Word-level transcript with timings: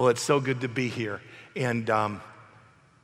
Well, 0.00 0.08
it's 0.08 0.22
so 0.22 0.40
good 0.40 0.62
to 0.62 0.68
be 0.68 0.88
here. 0.88 1.20
And 1.54 1.90
um, 1.90 2.22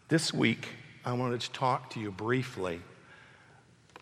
this 0.08 0.33
week, 0.33 0.67
I 1.05 1.13
wanted 1.13 1.43
to 1.43 1.53
talk 1.53 1.91
to 1.91 2.01
you 2.01 2.11
briefly 2.11 2.81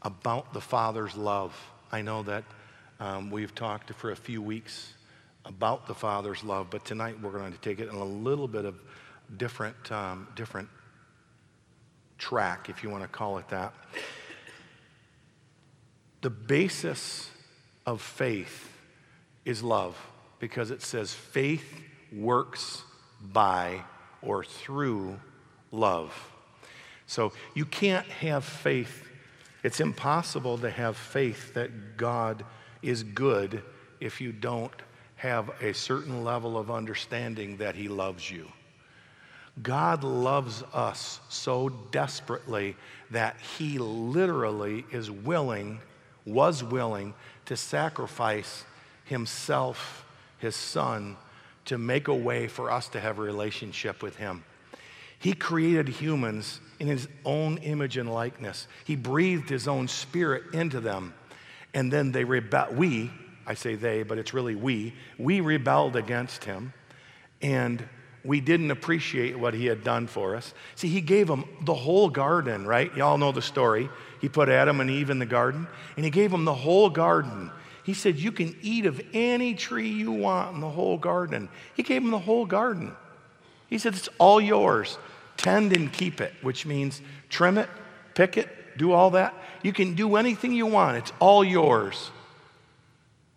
about 0.02 0.54
the 0.54 0.60
Father's 0.60 1.16
love. 1.16 1.60
I 1.90 2.02
know 2.02 2.22
that 2.22 2.44
um, 3.00 3.32
we've 3.32 3.52
talked 3.52 3.92
for 3.94 4.12
a 4.12 4.16
few 4.16 4.40
weeks 4.40 4.92
about 5.44 5.88
the 5.88 5.94
Father's 5.94 6.44
love, 6.44 6.68
but 6.70 6.84
tonight 6.84 7.20
we're 7.20 7.32
going 7.32 7.50
to 7.50 7.58
take 7.58 7.80
it 7.80 7.88
in 7.88 7.96
a 7.96 8.04
little 8.04 8.46
bit 8.46 8.64
of 8.64 8.76
different, 9.38 9.90
um, 9.90 10.28
different 10.36 10.68
track, 12.16 12.68
if 12.68 12.84
you 12.84 12.90
want 12.90 13.02
to 13.02 13.08
call 13.08 13.38
it 13.38 13.48
that. 13.48 13.74
The 16.20 16.30
basis 16.30 17.28
of 17.86 18.00
faith 18.00 18.70
is 19.44 19.64
love 19.64 19.98
because 20.38 20.70
it 20.70 20.80
says 20.80 21.12
faith 21.12 21.82
works 22.16 22.82
by 23.20 23.82
or 24.22 24.44
through 24.44 25.18
love. 25.70 26.12
So 27.06 27.32
you 27.54 27.64
can't 27.64 28.06
have 28.06 28.44
faith. 28.44 29.06
It's 29.62 29.80
impossible 29.80 30.58
to 30.58 30.70
have 30.70 30.96
faith 30.96 31.54
that 31.54 31.96
God 31.96 32.44
is 32.82 33.02
good 33.02 33.62
if 34.00 34.20
you 34.20 34.32
don't 34.32 34.72
have 35.16 35.50
a 35.62 35.72
certain 35.72 36.24
level 36.24 36.58
of 36.58 36.70
understanding 36.70 37.56
that 37.58 37.74
He 37.74 37.88
loves 37.88 38.30
you. 38.30 38.50
God 39.62 40.02
loves 40.02 40.62
us 40.72 41.20
so 41.28 41.68
desperately 41.90 42.76
that 43.10 43.36
He 43.58 43.78
literally 43.78 44.84
is 44.90 45.10
willing, 45.10 45.80
was 46.26 46.64
willing 46.64 47.14
to 47.46 47.56
sacrifice 47.56 48.64
Himself, 49.04 50.04
His 50.38 50.56
Son, 50.56 51.16
to 51.66 51.78
make 51.78 52.08
a 52.08 52.14
way 52.14 52.48
for 52.48 52.70
us 52.70 52.88
to 52.90 53.00
have 53.00 53.18
a 53.18 53.22
relationship 53.22 54.02
with 54.02 54.16
Him. 54.16 54.44
He 55.18 55.32
created 55.32 55.88
humans 55.88 56.60
in 56.78 56.86
His 56.86 57.08
own 57.24 57.58
image 57.58 57.96
and 57.96 58.12
likeness, 58.12 58.68
He 58.84 58.96
breathed 58.96 59.48
His 59.48 59.68
own 59.68 59.88
spirit 59.88 60.54
into 60.54 60.80
them. 60.80 61.14
And 61.72 61.92
then 61.92 62.12
they 62.12 62.22
rebelled. 62.22 62.76
We, 62.76 63.10
I 63.46 63.54
say 63.54 63.74
they, 63.74 64.04
but 64.04 64.16
it's 64.16 64.32
really 64.32 64.54
we, 64.54 64.94
we 65.18 65.40
rebelled 65.40 65.96
against 65.96 66.44
Him. 66.44 66.72
And 67.42 67.84
we 68.24 68.40
didn't 68.40 68.70
appreciate 68.70 69.38
what 69.38 69.52
he 69.52 69.66
had 69.66 69.84
done 69.84 70.06
for 70.06 70.34
us. 70.34 70.54
See, 70.76 70.88
he 70.88 71.02
gave 71.02 71.26
them 71.26 71.44
the 71.62 71.74
whole 71.74 72.08
garden, 72.08 72.66
right? 72.66 72.94
Y'all 72.96 73.18
know 73.18 73.32
the 73.32 73.42
story. 73.42 73.90
He 74.20 74.30
put 74.30 74.48
Adam 74.48 74.80
and 74.80 74.90
Eve 74.90 75.10
in 75.10 75.18
the 75.18 75.26
garden, 75.26 75.68
and 75.96 76.04
he 76.04 76.10
gave 76.10 76.30
them 76.30 76.46
the 76.46 76.54
whole 76.54 76.88
garden. 76.88 77.50
He 77.84 77.94
said, 77.94 78.16
You 78.16 78.32
can 78.32 78.56
eat 78.62 78.86
of 78.86 79.00
any 79.12 79.54
tree 79.54 79.88
you 79.88 80.10
want 80.10 80.54
in 80.54 80.60
the 80.60 80.70
whole 80.70 80.98
garden. 80.98 81.48
He 81.74 81.82
gave 81.82 82.02
him 82.02 82.10
the 82.10 82.18
whole 82.18 82.46
garden. 82.46 82.96
He 83.68 83.78
said, 83.78 83.94
It's 83.94 84.08
all 84.18 84.40
yours. 84.40 84.98
Tend 85.36 85.72
and 85.72 85.92
keep 85.92 86.20
it, 86.20 86.32
which 86.42 86.64
means 86.64 87.02
trim 87.28 87.58
it, 87.58 87.68
pick 88.14 88.36
it, 88.36 88.78
do 88.78 88.92
all 88.92 89.10
that. 89.10 89.34
You 89.62 89.72
can 89.72 89.94
do 89.94 90.16
anything 90.16 90.52
you 90.52 90.66
want, 90.66 90.96
it's 90.96 91.12
all 91.18 91.44
yours. 91.44 92.10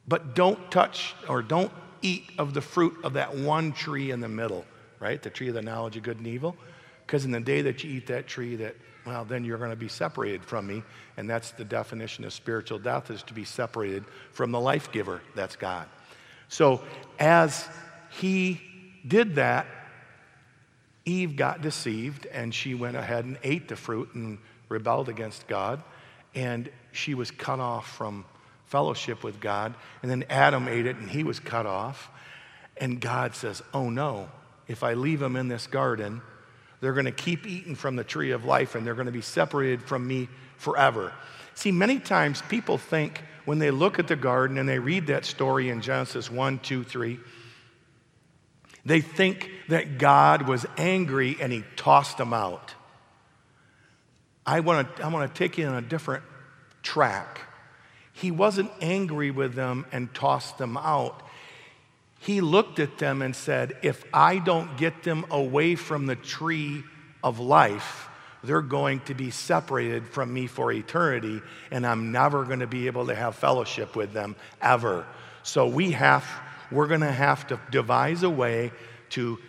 But 0.08 0.36
don't 0.36 0.72
touch 0.72 1.16
or 1.28 1.42
don't 1.42 1.72
eat 2.02 2.24
of 2.38 2.54
the 2.54 2.62
fruit 2.62 2.98
of 3.04 3.14
that 3.14 3.36
one 3.36 3.74
tree 3.74 4.12
in 4.12 4.20
the 4.20 4.30
middle 4.30 4.66
right? 5.00 5.22
The 5.22 5.30
tree 5.30 5.50
of 5.50 5.54
the 5.54 5.62
knowledge 5.62 5.98
of 5.98 6.04
good 6.04 6.18
and 6.18 6.28
evil. 6.28 6.56
Because 7.06 7.26
in 7.26 7.32
the 7.32 7.40
day 7.40 7.62
that 7.62 7.84
you 7.84 7.92
eat 7.92 8.08
that 8.08 8.28
tree, 8.28 8.56
that, 8.58 8.76
well, 9.08 9.24
then 9.24 9.46
you're 9.46 9.58
going 9.58 9.72
to 9.72 9.78
be 9.78 9.88
separated 9.88 10.44
from 10.44 10.68
me. 10.68 10.84
And 11.16 11.30
that's 11.30 11.52
the 11.52 11.64
definition 11.64 12.26
of 12.26 12.34
spiritual 12.34 12.78
death 12.78 13.10
is 13.10 13.24
to 13.24 13.34
be 13.34 13.46
separated 13.46 14.04
from 14.34 14.52
the 14.52 14.60
life 14.60 14.92
giver. 14.92 15.22
That's 15.34 15.56
God. 15.56 15.88
So 16.50 16.82
as 17.18 17.68
he 18.10 18.62
did 19.08 19.36
that, 19.36 19.66
Eve 21.06 21.38
got 21.38 21.62
deceived 21.62 22.26
and 22.26 22.54
she 22.54 22.76
went 22.76 22.98
ahead 22.98 23.24
and 23.24 23.38
ate 23.44 23.70
the 23.70 23.78
fruit 23.78 24.14
and 24.14 24.40
rebelled 24.68 25.08
against 25.08 25.48
God. 25.48 25.82
And 26.36 26.70
she 26.92 27.14
was 27.14 27.32
cut 27.32 27.62
off 27.62 27.96
from 27.96 28.26
fellowship 28.66 29.24
with 29.24 29.40
God. 29.40 29.74
And 30.02 30.12
then 30.12 30.26
Adam 30.30 30.68
ate 30.68 30.86
it 30.86 30.98
and 30.98 31.10
he 31.10 31.24
was 31.24 31.40
cut 31.40 31.66
off. 31.66 32.10
And 32.76 33.00
God 33.00 33.36
says, 33.36 33.62
Oh 33.74 33.90
no, 33.90 34.30
if 34.68 34.84
I 34.84 34.94
leave 34.94 35.22
him 35.22 35.38
in 35.38 35.48
this 35.48 35.66
garden, 35.66 36.22
they're 36.80 36.94
going 36.94 37.06
to 37.06 37.12
keep 37.12 37.48
eating 37.48 37.76
from 37.76 37.96
the 37.96 38.04
tree 38.04 38.32
of 38.32 38.46
life 38.46 38.76
and 38.76 38.86
they're 38.86 38.94
going 38.94 39.08
to 39.08 39.12
be 39.12 39.22
separated 39.22 39.82
from 39.82 40.08
me 40.08 40.30
forever. 40.58 41.14
See, 41.56 41.72
many 41.72 42.00
times 42.00 42.42
people 42.44 42.78
think 42.78 43.24
when 43.46 43.60
they 43.60 43.72
look 43.72 43.98
at 44.00 44.08
the 44.08 44.16
garden 44.16 44.58
and 44.58 44.70
they 44.70 44.80
read 44.80 45.08
that 45.08 45.26
story 45.26 45.70
in 45.70 45.82
Genesis 45.82 46.30
1, 46.30 46.60
2, 46.60 46.84
3, 46.84 47.20
they 48.86 49.02
think 49.02 49.50
that 49.70 49.98
God 49.98 50.48
was 50.48 50.66
angry 50.78 51.36
and 51.42 51.52
he 51.52 51.64
tossed 51.76 52.18
them 52.18 52.34
out. 52.34 52.74
I 54.46 54.62
want 54.62 54.96
to 54.96 55.04
I 55.04 55.10
want 55.10 55.34
to 55.34 55.38
take 55.38 55.58
you 55.58 55.66
on 55.68 55.76
a 55.76 55.82
different 55.82 56.24
track. 56.84 57.42
He 58.14 58.32
wasn't 58.32 58.72
angry 58.82 59.30
with 59.30 59.56
them 59.56 59.86
and 59.92 60.14
tossed 60.14 60.58
them 60.58 60.78
out 60.78 61.22
he 62.20 62.42
looked 62.42 62.80
at 62.80 62.98
them 62.98 63.22
and 63.22 63.36
said, 63.36 63.78
If 63.82 64.04
I 64.14 64.40
don't 64.40 64.78
get 64.78 65.04
them 65.04 65.26
away 65.30 65.76
from 65.76 66.06
the 66.06 66.16
tree 66.16 66.84
of 67.24 67.40
life, 67.40 68.10
they're 68.44 68.62
going 68.62 69.00
to 69.02 69.14
be 69.14 69.32
separated 69.32 70.08
from 70.08 70.34
me 70.34 70.48
for 70.48 70.72
eternity, 70.72 71.42
and 71.72 71.86
I'm 71.86 72.12
never 72.12 72.44
going 72.44 72.60
to 72.60 72.68
be 72.68 72.88
able 72.88 73.08
to 73.08 73.16
have 73.16 73.36
fellowship 73.36 73.96
with 73.96 74.14
them 74.14 74.36
ever. 74.62 75.06
So 75.44 75.68
we 75.68 75.92
have, 75.92 76.26
we're 76.72 76.88
going 76.88 77.02
to 77.02 77.12
have 77.12 77.48
to 77.48 77.60
devise 77.72 78.24
a 78.24 78.30
way 78.30 78.72
to 79.12 79.40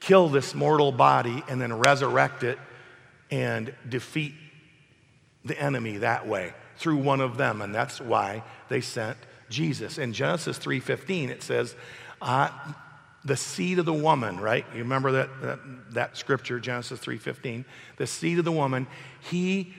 kill 0.00 0.28
this 0.28 0.54
mortal 0.54 0.92
body 0.92 1.42
and 1.48 1.60
then 1.60 1.78
resurrect 1.78 2.44
it 2.44 2.58
and 3.30 3.74
defeat 3.88 4.34
the 5.44 5.58
enemy 5.60 5.98
that 5.98 6.26
way 6.26 6.52
through 6.76 6.96
one 6.96 7.20
of 7.20 7.36
them 7.36 7.62
and 7.62 7.74
that's 7.74 8.00
why 8.00 8.42
they 8.68 8.80
sent 8.80 9.16
Jesus. 9.48 9.98
In 9.98 10.12
Genesis 10.12 10.58
3:15 10.58 11.30
it 11.30 11.42
says 11.42 11.74
uh, 12.20 12.50
the 13.24 13.36
seed 13.36 13.78
of 13.78 13.86
the 13.86 13.92
woman, 13.92 14.38
right? 14.38 14.64
You 14.72 14.80
remember 14.80 15.12
that, 15.12 15.42
that, 15.42 15.58
that 15.92 16.16
scripture, 16.16 16.60
Genesis 16.60 17.00
3.15? 17.00 17.64
The 17.96 18.06
seed 18.06 18.38
of 18.38 18.44
the 18.44 18.52
woman, 18.52 18.86
he, 19.28 19.74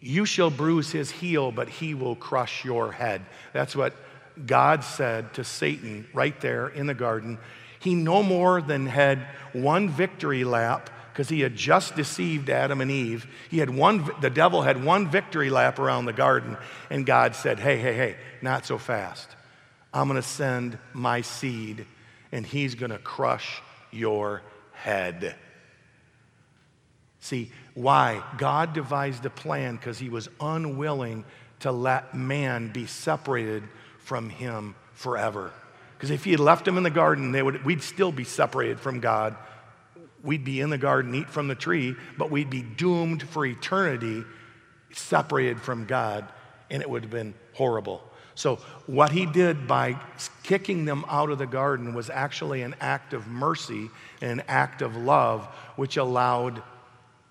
you 0.00 0.24
shall 0.24 0.50
bruise 0.50 0.90
his 0.90 1.10
heel, 1.10 1.52
but 1.52 1.68
he 1.68 1.94
will 1.94 2.16
crush 2.16 2.64
your 2.64 2.92
head. 2.92 3.24
That's 3.52 3.76
what 3.76 3.94
God 4.46 4.84
said 4.84 5.34
to 5.34 5.44
Satan 5.44 6.06
right 6.14 6.38
there 6.40 6.68
in 6.68 6.86
the 6.86 6.94
garden. 6.94 7.38
He 7.80 7.94
no 7.94 8.22
more 8.22 8.60
than 8.60 8.86
had 8.86 9.26
one 9.52 9.88
victory 9.88 10.44
lap 10.44 10.90
because 11.12 11.28
he 11.28 11.40
had 11.40 11.56
just 11.56 11.96
deceived 11.96 12.48
Adam 12.48 12.80
and 12.80 12.90
Eve. 12.90 13.26
He 13.50 13.58
had 13.58 13.70
one, 13.70 14.08
the 14.20 14.30
devil 14.30 14.62
had 14.62 14.82
one 14.84 15.10
victory 15.10 15.50
lap 15.50 15.78
around 15.78 16.06
the 16.06 16.12
garden, 16.12 16.56
and 16.90 17.04
God 17.04 17.34
said, 17.34 17.58
Hey, 17.58 17.76
hey, 17.76 17.94
hey, 17.94 18.16
not 18.40 18.64
so 18.64 18.78
fast. 18.78 19.34
I'm 19.98 20.06
going 20.06 20.22
to 20.22 20.26
send 20.26 20.78
my 20.92 21.22
seed 21.22 21.84
and 22.30 22.46
he's 22.46 22.76
going 22.76 22.92
to 22.92 22.98
crush 22.98 23.60
your 23.90 24.42
head. 24.72 25.34
See, 27.18 27.50
why? 27.74 28.22
God 28.38 28.74
devised 28.74 29.26
a 29.26 29.30
plan 29.30 29.74
because 29.74 29.98
he 29.98 30.08
was 30.08 30.28
unwilling 30.40 31.24
to 31.60 31.72
let 31.72 32.14
man 32.14 32.70
be 32.72 32.86
separated 32.86 33.64
from 33.98 34.30
him 34.30 34.76
forever. 34.92 35.50
Because 35.96 36.10
if 36.10 36.22
he 36.22 36.30
had 36.30 36.38
left 36.38 36.68
him 36.68 36.76
in 36.76 36.84
the 36.84 36.90
garden, 36.90 37.32
they 37.32 37.42
would, 37.42 37.64
we'd 37.64 37.82
still 37.82 38.12
be 38.12 38.22
separated 38.22 38.78
from 38.78 39.00
God. 39.00 39.36
We'd 40.22 40.44
be 40.44 40.60
in 40.60 40.70
the 40.70 40.78
garden, 40.78 41.12
eat 41.16 41.28
from 41.28 41.48
the 41.48 41.56
tree, 41.56 41.96
but 42.16 42.30
we'd 42.30 42.50
be 42.50 42.62
doomed 42.62 43.24
for 43.24 43.44
eternity, 43.44 44.22
separated 44.92 45.60
from 45.60 45.86
God, 45.86 46.24
and 46.70 46.82
it 46.82 46.88
would 46.88 47.02
have 47.02 47.10
been 47.10 47.34
horrible. 47.54 48.07
So, 48.38 48.60
what 48.86 49.10
he 49.10 49.26
did 49.26 49.66
by 49.66 49.98
kicking 50.44 50.84
them 50.84 51.04
out 51.08 51.30
of 51.30 51.38
the 51.38 51.46
garden 51.46 51.92
was 51.92 52.08
actually 52.08 52.62
an 52.62 52.76
act 52.80 53.12
of 53.12 53.26
mercy 53.26 53.90
and 54.20 54.30
an 54.30 54.42
act 54.46 54.80
of 54.80 54.96
love, 54.96 55.44
which 55.74 55.96
allowed 55.96 56.62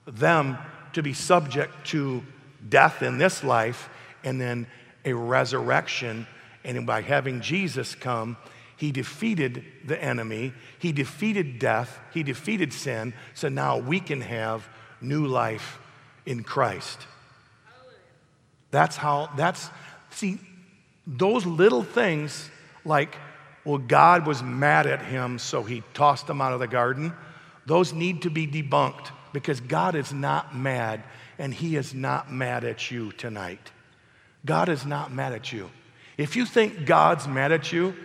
them 0.05 0.57
to 0.91 1.01
be 1.01 1.13
subject 1.13 1.87
to 1.87 2.21
death 2.67 3.01
in 3.01 3.17
this 3.17 3.41
life 3.41 3.87
and 4.25 4.41
then 4.41 4.67
a 5.05 5.13
resurrection. 5.13 6.27
And 6.65 6.85
by 6.85 7.03
having 7.03 7.39
Jesus 7.39 7.95
come, 7.95 8.35
he 8.75 8.91
defeated 8.91 9.63
the 9.85 10.03
enemy, 10.03 10.51
he 10.77 10.91
defeated 10.91 11.57
death, 11.57 11.99
he 12.13 12.21
defeated 12.21 12.73
sin. 12.73 13.13
So 13.33 13.47
now 13.47 13.77
we 13.77 14.01
can 14.01 14.19
have 14.19 14.67
new 14.99 15.25
life 15.25 15.79
in 16.25 16.43
Christ. 16.43 16.99
That's 18.71 18.97
how, 18.97 19.29
that's, 19.37 19.69
see, 20.09 20.41
those 21.07 21.45
little 21.45 21.83
things, 21.83 22.49
like, 22.83 23.15
well, 23.63 23.77
God 23.77 24.27
was 24.27 24.43
mad 24.43 24.85
at 24.85 25.01
him, 25.01 25.39
so 25.39 25.63
he 25.63 25.81
tossed 25.93 26.29
him 26.29 26.41
out 26.41 26.53
of 26.53 26.59
the 26.59 26.67
garden, 26.67 27.13
those 27.65 27.93
need 27.93 28.21
to 28.23 28.29
be 28.29 28.45
debunked 28.45 29.07
because 29.33 29.59
God 29.59 29.95
is 29.95 30.13
not 30.13 30.55
mad 30.55 31.03
and 31.39 31.53
he 31.53 31.75
is 31.75 31.93
not 31.93 32.31
mad 32.31 32.63
at 32.63 32.91
you 32.91 33.11
tonight. 33.13 33.71
God 34.45 34.69
is 34.69 34.85
not 34.85 35.11
mad 35.11 35.33
at 35.33 35.51
you. 35.51 35.69
If 36.17 36.35
you 36.35 36.45
think 36.45 36.85
God's 36.85 37.27
mad 37.27 37.51
at 37.51 37.71
you, 37.71 37.95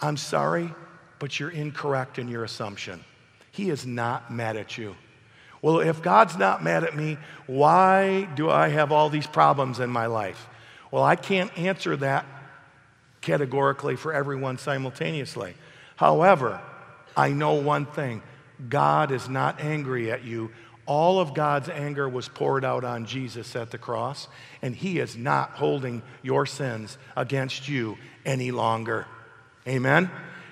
I'm 0.00 0.16
sorry, 0.16 0.72
but 1.18 1.38
you're 1.38 1.50
incorrect 1.50 2.18
in 2.18 2.28
your 2.28 2.44
assumption. 2.44 3.04
He 3.52 3.70
is 3.70 3.86
not 3.86 4.32
mad 4.32 4.56
at 4.56 4.76
you. 4.78 4.94
Well, 5.62 5.80
if 5.80 6.02
God's 6.02 6.36
not 6.36 6.62
mad 6.62 6.84
at 6.84 6.96
me, 6.96 7.18
why 7.46 8.28
do 8.36 8.50
I 8.50 8.68
have 8.68 8.92
all 8.92 9.10
these 9.10 9.26
problems 9.26 9.80
in 9.80 9.90
my 9.90 10.06
life? 10.06 10.48
Well, 10.90 11.02
I 11.02 11.16
can't 11.16 11.56
answer 11.58 11.96
that 11.96 12.26
categorically 13.20 13.96
for 13.96 14.12
everyone 14.12 14.58
simultaneously. 14.58 15.54
However, 15.96 16.60
I 17.16 17.30
know 17.30 17.54
one 17.54 17.86
thing 17.86 18.22
God 18.68 19.10
is 19.10 19.28
not 19.28 19.60
angry 19.60 20.10
at 20.10 20.24
you. 20.24 20.50
All 20.86 21.20
of 21.20 21.34
God's 21.34 21.68
anger 21.68 22.08
was 22.08 22.28
poured 22.28 22.64
out 22.64 22.82
on 22.82 23.04
Jesus 23.04 23.54
at 23.54 23.70
the 23.70 23.78
cross, 23.78 24.26
and 24.62 24.74
He 24.74 24.98
is 24.98 25.16
not 25.16 25.50
holding 25.50 26.02
your 26.22 26.46
sins 26.46 26.96
against 27.16 27.68
you 27.68 27.98
any 28.24 28.50
longer. 28.50 29.06
Amen? 29.66 30.10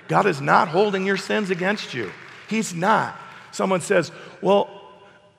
God 0.08 0.26
is 0.26 0.40
not 0.40 0.68
holding 0.68 1.06
your 1.06 1.16
sins 1.16 1.50
against 1.50 1.94
you. 1.94 2.12
He's 2.48 2.74
not. 2.74 3.18
Someone 3.50 3.80
says, 3.80 4.12
Well, 4.42 4.68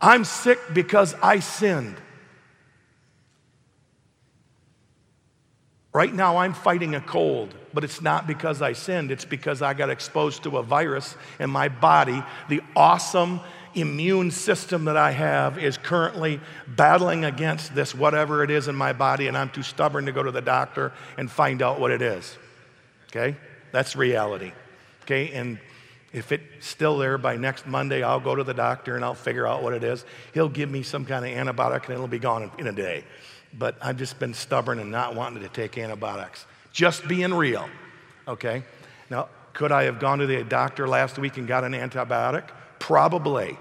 I'm 0.01 0.25
sick 0.25 0.59
because 0.73 1.13
I 1.21 1.39
sinned. 1.39 1.95
Right 5.93 6.13
now, 6.13 6.37
I'm 6.37 6.53
fighting 6.53 6.95
a 6.95 7.01
cold, 7.01 7.55
but 7.73 7.83
it's 7.83 8.01
not 8.01 8.27
because 8.27 8.61
I 8.61 8.73
sinned. 8.73 9.11
It's 9.11 9.25
because 9.25 9.61
I 9.61 9.73
got 9.73 9.89
exposed 9.89 10.43
to 10.43 10.57
a 10.57 10.63
virus 10.63 11.15
and 11.39 11.51
my 11.51 11.69
body. 11.69 12.23
The 12.49 12.61
awesome 12.75 13.39
immune 13.73 14.31
system 14.31 14.85
that 14.85 14.97
I 14.97 15.11
have 15.11 15.57
is 15.57 15.77
currently 15.77 16.39
battling 16.67 17.25
against 17.25 17.73
this, 17.73 17.95
whatever 17.95 18.43
it 18.43 18.51
is 18.51 18.67
in 18.67 18.75
my 18.75 18.93
body, 18.93 19.27
and 19.27 19.37
I'm 19.37 19.49
too 19.49 19.63
stubborn 19.63 20.05
to 20.07 20.11
go 20.11 20.23
to 20.23 20.31
the 20.31 20.41
doctor 20.41 20.91
and 21.17 21.29
find 21.29 21.61
out 21.61 21.79
what 21.79 21.91
it 21.91 22.01
is. 22.01 22.37
Okay? 23.09 23.37
That's 23.71 23.95
reality. 23.95 24.51
Okay? 25.03 25.31
And 25.31 25.59
if 26.13 26.31
it's 26.31 26.65
still 26.65 26.97
there 26.97 27.17
by 27.17 27.37
next 27.37 27.67
Monday, 27.67 28.03
I'll 28.03 28.19
go 28.19 28.35
to 28.35 28.43
the 28.43 28.53
doctor 28.53 28.95
and 28.95 29.05
I'll 29.05 29.13
figure 29.13 29.47
out 29.47 29.61
what 29.61 29.73
it 29.73 29.83
is. 29.83 30.05
He'll 30.33 30.49
give 30.49 30.69
me 30.69 30.83
some 30.83 31.05
kind 31.05 31.25
of 31.25 31.31
antibiotic 31.31 31.83
and 31.85 31.93
it'll 31.93 32.07
be 32.07 32.19
gone 32.19 32.51
in 32.57 32.67
a 32.67 32.71
day. 32.71 33.03
But 33.57 33.77
I've 33.81 33.97
just 33.97 34.19
been 34.19 34.33
stubborn 34.33 34.79
and 34.79 34.91
not 34.91 35.15
wanting 35.15 35.41
to 35.43 35.49
take 35.49 35.77
antibiotics. 35.77 36.45
Just 36.71 37.07
being 37.07 37.33
real, 37.33 37.67
okay? 38.27 38.63
Now, 39.09 39.29
could 39.53 39.71
I 39.71 39.83
have 39.83 39.99
gone 39.99 40.19
to 40.19 40.27
the 40.27 40.43
doctor 40.43 40.87
last 40.87 41.17
week 41.17 41.37
and 41.37 41.47
got 41.47 41.63
an 41.63 41.73
antibiotic? 41.73 42.47
Probably. 42.77 43.57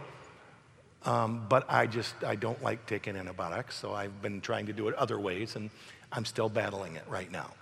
Um, 1.05 1.47
but 1.49 1.65
I 1.71 1.87
just, 1.87 2.15
I 2.25 2.35
don't 2.35 2.61
like 2.63 2.85
taking 2.87 3.17
antibiotics, 3.17 3.77
so 3.77 3.95
I've 3.95 4.21
been 4.21 4.41
trying 4.41 4.67
to 4.67 4.73
do 4.73 4.89
it 4.89 4.95
other 4.97 5.19
ways, 5.19 5.57
and 5.57 5.71
I'm 6.13 6.25
still 6.25 6.49
battling 6.49 6.97
it 6.97 7.05
right 7.09 7.31
now. 7.31 7.53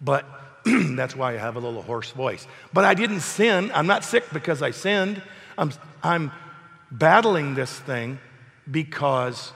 But 0.00 0.24
that's 0.64 1.14
why 1.14 1.34
I 1.34 1.36
have 1.36 1.56
a 1.56 1.60
little 1.60 1.82
hoarse 1.82 2.10
voice. 2.10 2.46
But 2.72 2.84
I 2.84 2.94
didn't 2.94 3.20
sin. 3.20 3.70
I'm 3.74 3.86
not 3.86 4.04
sick 4.04 4.24
because 4.32 4.62
I 4.62 4.70
sinned. 4.70 5.22
I'm, 5.56 5.70
I'm 6.02 6.32
battling 6.90 7.54
this 7.54 7.70
thing 7.70 8.18
because 8.70 9.52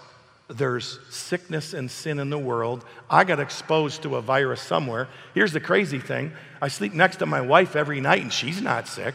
there's 0.48 0.98
sickness 1.10 1.74
and 1.74 1.90
sin 1.90 2.18
in 2.18 2.30
the 2.30 2.38
world. 2.38 2.84
I 3.10 3.24
got 3.24 3.38
exposed 3.38 4.02
to 4.02 4.16
a 4.16 4.22
virus 4.22 4.60
somewhere. 4.60 5.08
Here's 5.34 5.52
the 5.52 5.60
crazy 5.60 5.98
thing 5.98 6.32
I 6.60 6.68
sleep 6.68 6.94
next 6.94 7.18
to 7.18 7.26
my 7.26 7.40
wife 7.40 7.76
every 7.76 8.00
night, 8.00 8.22
and 8.22 8.32
she's 8.32 8.60
not 8.62 8.88
sick. 8.88 9.14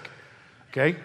Okay? 0.70 0.96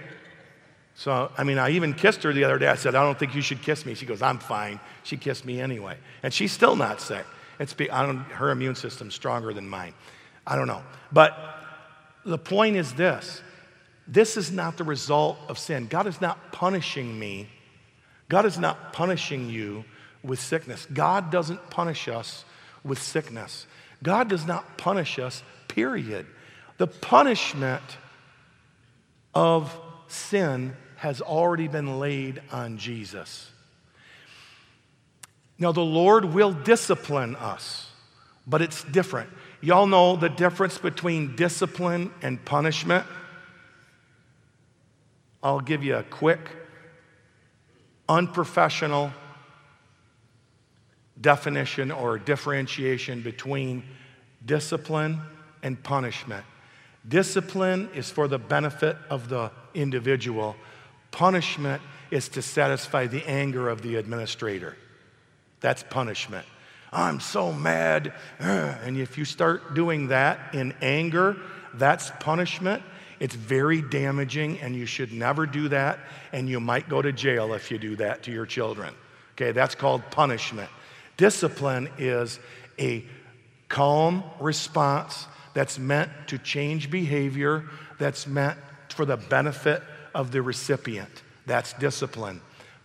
So, 0.95 1.31
I 1.39 1.45
mean, 1.45 1.59
I 1.59 1.71
even 1.71 1.95
kissed 1.95 2.23
her 2.25 2.33
the 2.33 2.45
other 2.45 2.59
day. 2.59 2.67
I 2.67 2.75
said, 2.75 2.95
I 2.95 3.05
don't 3.05 3.19
think 3.19 3.35
you 3.35 3.43
should 3.43 3.63
kiss 3.63 3.87
me. 3.87 3.95
She 3.95 4.05
goes, 4.05 4.21
I'm 4.21 4.39
fine. 4.39 4.81
She 5.05 5.17
kissed 5.17 5.45
me 5.45 5.61
anyway. 5.61 5.97
And 6.23 6.35
she's 6.35 6.53
still 6.53 6.77
not 6.77 7.01
sick. 7.01 7.25
It's 7.61 7.73
be, 7.73 7.91
I 7.91 8.05
don't, 8.05 8.19
her 8.19 8.51
immune 8.51 8.75
system's 8.75 9.15
stronger 9.15 9.53
than 9.53 9.69
mine. 9.69 9.95
I 10.47 10.57
don't 10.57 10.67
know. 10.67 10.83
But 11.13 11.37
the 12.25 12.39
point 12.39 12.77
is 12.77 12.93
this 12.95 13.43
this 14.07 14.39
is 14.39 14.51
not 14.51 14.79
the 14.79 14.85
result 14.85 15.39
of 15.49 15.59
sin. 15.59 15.87
God 15.87 16.07
is 16.07 16.21
not 16.21 16.51
punishing 16.51 17.19
me. 17.19 17.49
God 18.29 18.47
is 18.47 18.59
not 18.59 18.93
punishing 18.93 19.51
you 19.51 19.85
with 20.23 20.41
sickness. 20.41 20.87
God 20.93 21.31
doesn't 21.31 21.71
punish 21.71 22.09
us 22.09 22.45
with 22.85 23.01
sickness. 23.01 23.67
God 24.03 24.29
does 24.29 24.47
not 24.47 24.79
punish 24.79 25.19
us, 25.19 25.43
period. 25.69 26.27
The 26.79 26.87
punishment 26.87 27.83
of 29.35 29.77
sin 30.09 30.77
has 30.97 31.21
already 31.21 31.69
been 31.69 31.99
laid 32.01 32.43
on 32.51 32.79
Jesus. 32.79 33.51
Now, 35.59 35.73
the 35.73 35.81
Lord 35.81 36.25
will 36.25 36.53
discipline 36.53 37.35
us, 37.37 37.91
but 38.47 38.63
it's 38.63 38.85
different. 38.85 39.31
Y'all 39.61 39.87
know 39.87 40.17
the 40.17 40.29
difference 40.29 40.79
between 40.79 41.35
discipline 41.35 42.13
and 42.23 42.45
punishment? 42.45 43.05
I'll 45.43 45.61
give 45.61 45.83
you 45.83 45.97
a 45.97 46.05
quick, 46.05 46.41
unprofessional 48.09 49.13
definition 51.21 51.91
or 51.91 52.19
differentiation 52.19 53.23
between 53.23 53.83
discipline 54.45 55.21
and 55.63 55.83
punishment. 55.83 56.45
Discipline 57.09 57.89
is 57.95 58.11
for 58.11 58.29
the 58.29 58.39
benefit 58.39 58.97
of 59.11 59.29
the 59.29 59.51
individual, 59.75 60.57
punishment 61.11 61.83
is 62.11 62.29
to 62.31 62.43
satisfy 62.43 63.07
the 63.07 63.27
anger 63.29 63.69
of 63.69 63.83
the 63.83 63.97
administrator. 63.97 64.77
That's 65.61 65.83
punishment. 65.83 66.47
I'm 66.93 67.21
so 67.21 67.53
mad. 67.53 68.13
And 68.39 68.97
if 68.97 69.19
you 69.19 69.25
start 69.25 69.75
doing 69.75 70.09
that 70.09 70.55
in 70.55 70.75
anger, 70.81 71.37
that's 71.75 72.11
punishment. 72.21 72.83
It's 73.21 73.35
very 73.35 73.83
damaging, 73.83 74.61
and 74.61 74.77
you 74.77 74.87
should 74.87 75.13
never 75.13 75.45
do 75.45 75.69
that. 75.69 75.99
And 76.33 76.49
you 76.49 76.61
might 76.61 76.89
go 76.89 77.03
to 77.03 77.13
jail 77.13 77.53
if 77.55 77.71
you 77.71 77.79
do 77.79 77.97
that 77.97 78.23
to 78.25 78.31
your 78.31 78.47
children. 78.47 78.95
Okay, 79.33 79.53
that's 79.53 79.75
called 79.75 80.03
punishment. 80.11 80.71
Discipline 81.19 81.91
is 81.99 82.41
a 82.79 83.05
calm 83.69 84.25
response 84.41 85.27
that's 85.53 85.79
meant 85.79 86.11
to 86.29 86.39
change 86.39 86.91
behavior, 86.91 87.65
that's 87.99 88.27
meant 88.27 88.57
for 88.89 89.05
the 89.05 89.17
benefit 89.17 89.83
of 90.15 90.31
the 90.31 90.41
recipient. 90.41 91.23
That's 91.45 91.73
discipline. 91.75 92.41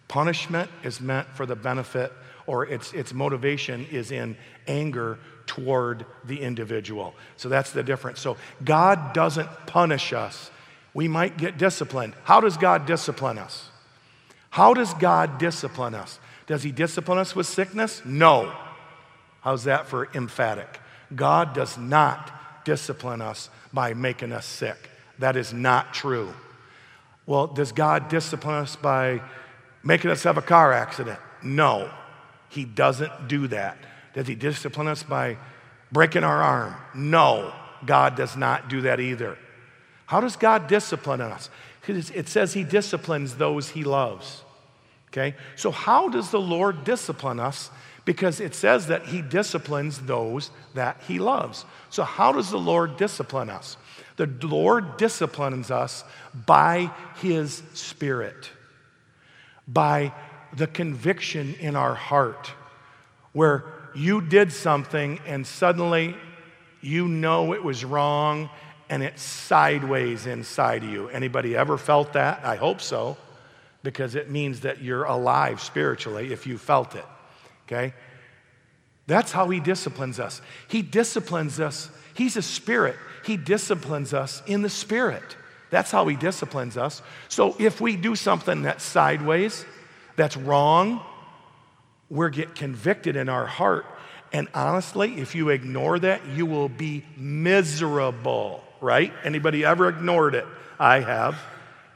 Punishment 0.08 0.70
is 0.84 1.00
meant 1.00 1.28
for 1.30 1.46
the 1.46 1.56
benefit 1.56 2.12
or 2.46 2.66
its, 2.66 2.92
its 2.94 3.14
motivation 3.14 3.86
is 3.92 4.12
in 4.12 4.36
anger 4.68 5.18
toward 5.46 6.06
the 6.24 6.42
individual. 6.42 7.14
So 7.38 7.50
that's 7.50 7.72
the 7.72 7.84
difference. 7.84 8.20
So 8.20 8.38
God 8.64 9.14
doesn't 9.14 9.50
punish 9.68 10.12
us. 10.12 10.52
We 10.94 11.08
might 11.08 11.38
get 11.38 11.58
disciplined. 11.58 12.14
How 12.24 12.42
does 12.42 12.58
God 12.58 12.86
discipline 12.86 13.38
us? 13.38 13.70
How 14.50 14.74
does 14.74 14.94
God 14.96 15.38
discipline 15.38 15.96
us? 15.96 16.20
Does 16.48 16.64
He 16.64 16.72
discipline 16.72 17.18
us 17.18 17.36
with 17.36 17.48
sickness? 17.48 18.02
No. 18.06 18.54
How's 19.42 19.66
that 19.66 19.88
for 19.88 20.10
emphatic? 20.14 20.80
God 21.14 21.54
does 21.54 21.78
not 21.78 22.66
discipline 22.66 23.22
us 23.22 23.50
by 23.72 23.94
making 23.94 24.32
us 24.32 24.46
sick. 24.46 24.90
That 25.20 25.36
is 25.36 25.54
not 25.54 25.94
true. 25.94 26.34
Well, 27.26 27.48
does 27.48 27.72
God 27.72 28.10
discipline 28.10 28.56
us 28.56 28.76
by 28.76 29.22
making 29.84 30.12
us 30.12 30.24
have 30.24 30.38
a 30.38 30.42
car 30.42 30.74
accident? 30.74 31.20
No. 31.42 31.92
He 32.50 32.66
doesn't 32.66 33.28
do 33.28 33.48
that. 33.48 33.78
Does 34.14 34.28
he 34.28 34.36
discipline 34.36 34.88
us 34.88 35.04
by 35.04 35.38
breaking 35.92 36.24
our 36.24 36.42
arm? 36.42 36.76
No, 36.94 37.54
God 37.86 38.16
does 38.16 38.38
not 38.38 38.70
do 38.70 38.82
that 38.82 39.00
either. 39.00 39.38
How 40.06 40.22
does 40.22 40.36
God 40.36 40.68
discipline 40.68 41.22
us? 41.22 41.50
It 41.88 42.28
says 42.30 42.54
he 42.54 42.64
disciplines 42.64 43.36
those 43.36 43.70
he 43.70 43.84
loves. 43.84 44.44
Okay? 45.14 45.36
So, 45.56 45.70
how 45.70 46.10
does 46.10 46.32
the 46.32 46.42
Lord 46.42 46.84
discipline 46.84 47.40
us? 47.40 47.70
Because 48.04 48.42
it 48.42 48.54
says 48.56 48.88
that 48.88 49.06
he 49.06 49.22
disciplines 49.22 50.00
those 50.00 50.50
that 50.74 51.00
he 51.08 51.20
loves. 51.20 51.64
So, 51.90 52.04
how 52.04 52.32
does 52.32 52.50
the 52.50 52.58
Lord 52.58 52.98
discipline 52.98 53.50
us? 53.50 53.78
The 54.18 54.28
Lord 54.42 54.98
disciplines 54.98 55.72
us 55.72 56.04
by 56.46 56.92
his 57.18 57.64
Spirit, 57.74 58.50
by 59.68 60.14
the 60.56 60.68
conviction 60.68 61.56
in 61.60 61.76
our 61.76 61.96
heart 61.96 62.52
where 63.34 63.66
you 63.96 64.22
did 64.22 64.52
something 64.52 65.20
and 65.26 65.46
suddenly 65.46 66.16
you 66.82 67.08
know 67.08 67.54
it 67.54 67.64
was 67.64 67.84
wrong 67.84 68.50
and 68.90 69.04
it's 69.04 69.24
sideways 69.24 70.26
inside 70.26 70.84
of 70.84 70.90
you. 70.90 71.08
Anybody 71.10 71.56
ever 71.56 71.78
felt 71.78 72.14
that? 72.14 72.46
I 72.46 72.56
hope 72.56 72.82
so, 72.82 73.18
because 73.84 74.16
it 74.16 74.30
means 74.30 74.62
that 74.62 74.82
you're 74.82 75.04
alive 75.04 75.62
spiritually 75.62 76.32
if 76.32 76.48
you 76.48 76.58
felt 76.58 76.96
it. 76.96 77.06
Okay? 77.68 77.94
That's 79.06 79.32
how 79.32 79.50
he 79.50 79.60
disciplines 79.60 80.20
us. 80.20 80.42
He 80.68 80.82
disciplines 80.82 81.60
us. 81.60 81.90
He's 82.14 82.38
a 82.38 82.42
spirit. 82.42 82.96
He 83.26 83.38
disciplines 83.38 84.14
us 84.14 84.42
in 84.48 84.62
the 84.62 84.70
spirit. 84.70 85.36
That's 85.70 85.92
how 85.92 86.08
he 86.08 86.16
disciplines 86.16 86.78
us. 86.78 87.02
So 87.28 87.56
if 87.60 87.82
we 87.82 87.96
do 87.96 88.16
something 88.16 88.62
that's 88.62 88.84
sideways, 88.84 89.66
that's 90.16 90.38
wrong, 90.38 91.02
we 92.10 92.30
get 92.30 92.56
convicted 92.56 93.16
in 93.16 93.28
our 93.28 93.46
heart. 93.46 93.86
And 94.32 94.48
honestly, 94.54 95.20
if 95.20 95.36
you 95.36 95.50
ignore 95.50 96.00
that, 96.00 96.26
you 96.28 96.46
will 96.46 96.70
be 96.70 97.04
miserable, 97.18 98.64
right? 98.82 99.12
Anybody 99.24 99.66
ever 99.66 99.90
ignored 99.90 100.36
it? 100.36 100.46
I 100.80 101.00
have. 101.00 101.40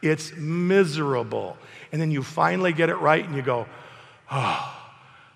It's 0.02 0.36
miserable. 0.36 1.58
And 1.92 2.02
then 2.02 2.12
you 2.12 2.24
finally 2.24 2.74
get 2.74 2.90
it 2.90 2.96
right 2.96 3.24
and 3.26 3.36
you 3.36 3.42
go, 3.42 3.68
oh, 4.32 4.76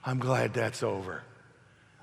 I'm 0.06 0.20
glad 0.20 0.53
that's 0.53 0.84
over. 0.84 1.24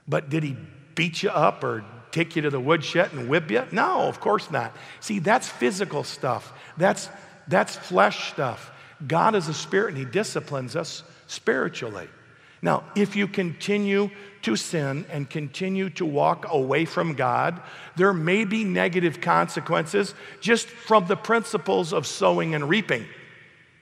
But 0.06 0.30
did 0.30 0.42
he 0.42 0.56
beat 0.94 1.22
you 1.22 1.30
up 1.30 1.62
or 1.62 1.84
take 2.10 2.36
you 2.36 2.42
to 2.42 2.50
the 2.50 2.60
woodshed 2.60 3.12
and 3.12 3.28
whip 3.28 3.50
you? 3.50 3.64
No, 3.70 4.02
of 4.02 4.20
course 4.20 4.50
not. 4.50 4.74
See, 5.00 5.18
that's 5.18 5.48
physical 5.48 6.04
stuff. 6.04 6.52
That's, 6.76 7.08
that's 7.46 7.76
flesh 7.76 8.32
stuff. 8.32 8.72
God 9.06 9.34
is 9.34 9.48
a 9.48 9.54
spirit 9.54 9.90
and 9.90 9.98
he 9.98 10.04
disciplines 10.04 10.74
us 10.74 11.02
spiritually. 11.26 12.08
Now, 12.60 12.84
if 12.96 13.14
you 13.14 13.28
continue 13.28 14.10
to 14.42 14.56
sin 14.56 15.06
and 15.10 15.28
continue 15.28 15.90
to 15.90 16.04
walk 16.04 16.46
away 16.48 16.84
from 16.84 17.14
God, 17.14 17.60
there 17.96 18.12
may 18.12 18.44
be 18.44 18.64
negative 18.64 19.20
consequences 19.20 20.14
just 20.40 20.66
from 20.66 21.06
the 21.06 21.16
principles 21.16 21.92
of 21.92 22.06
sowing 22.06 22.54
and 22.54 22.68
reaping. 22.68 23.06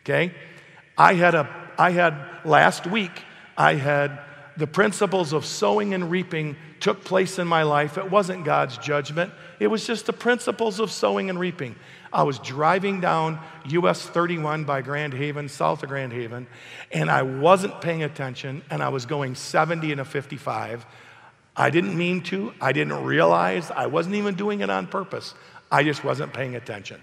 Okay? 0.03 0.35
I 0.97 1.15
had 1.15 1.35
a 1.35 1.49
I 1.79 1.91
had 1.91 2.15
last 2.45 2.87
week 2.87 3.23
I 3.57 3.75
had 3.75 4.19
the 4.57 4.67
principles 4.67 5.33
of 5.33 5.45
sowing 5.45 5.93
and 5.93 6.11
reaping 6.11 6.57
took 6.81 7.05
place 7.05 7.39
in 7.39 7.47
my 7.47 7.63
life. 7.63 7.99
It 7.99 8.11
wasn't 8.11 8.45
God's 8.45 8.79
judgment. 8.79 9.33
It 9.61 9.67
was 9.67 9.87
just 9.87 10.07
the 10.07 10.13
principles 10.13 10.81
of 10.81 10.91
sowing 10.91 11.29
and 11.29 11.39
reaping. 11.39 11.77
I 12.17 12.23
was 12.23 12.39
driving 12.39 13.03
down 13.03 13.39
US 13.67 14.01
31 14.01 14.65
by 14.65 14.81
Grand 14.81 15.13
Haven, 15.13 15.51
south 15.51 15.83
of 15.83 15.91
Grand 15.91 16.15
Haven, 16.15 16.47
and 16.91 17.11
I 17.11 17.21
wasn't 17.21 17.83
paying 17.83 18.05
attention, 18.05 18.63
and 18.71 18.83
I 18.83 18.89
was 18.89 19.05
going 19.05 19.35
70 19.35 19.93
and 19.93 20.01
a 20.01 20.05
55. 20.05 20.87
I 21.55 21.69
didn't 21.69 21.95
mean 21.95 22.23
to, 22.23 22.55
I 22.59 22.73
didn't 22.73 23.05
realize, 23.05 23.71
I 23.71 23.89
wasn't 23.89 24.15
even 24.15 24.35
doing 24.35 24.61
it 24.61 24.71
on 24.71 24.87
purpose. 24.87 25.35
I 25.71 25.85
just 25.85 26.05
wasn't 26.05 26.33
paying 26.33 26.57
attention. 26.57 27.03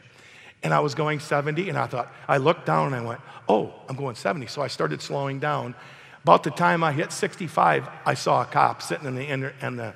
And 0.64 0.74
I 0.74 0.80
was 0.80 0.96
going 0.96 1.20
70, 1.20 1.70
and 1.70 1.78
I 1.78 1.86
thought, 1.86 2.12
I 2.28 2.38
looked 2.38 2.66
down 2.66 2.88
and 2.88 2.96
I 2.96 3.08
went, 3.08 3.22
oh, 3.48 3.72
I'm 3.88 3.96
going 3.96 4.16
70. 4.16 4.48
So 4.48 4.64
I 4.64 4.68
started 4.68 5.00
slowing 5.00 5.40
down. 5.40 5.76
About 6.24 6.42
the 6.42 6.50
time 6.50 6.84
I 6.84 6.92
hit 6.92 7.12
65, 7.12 7.88
I 8.04 8.16
saw 8.16 8.42
a 8.42 8.46
cop 8.46 8.82
sitting 8.82 9.06
in 9.06 9.14
the, 9.42 9.54
in 9.64 9.76
the, 9.76 9.94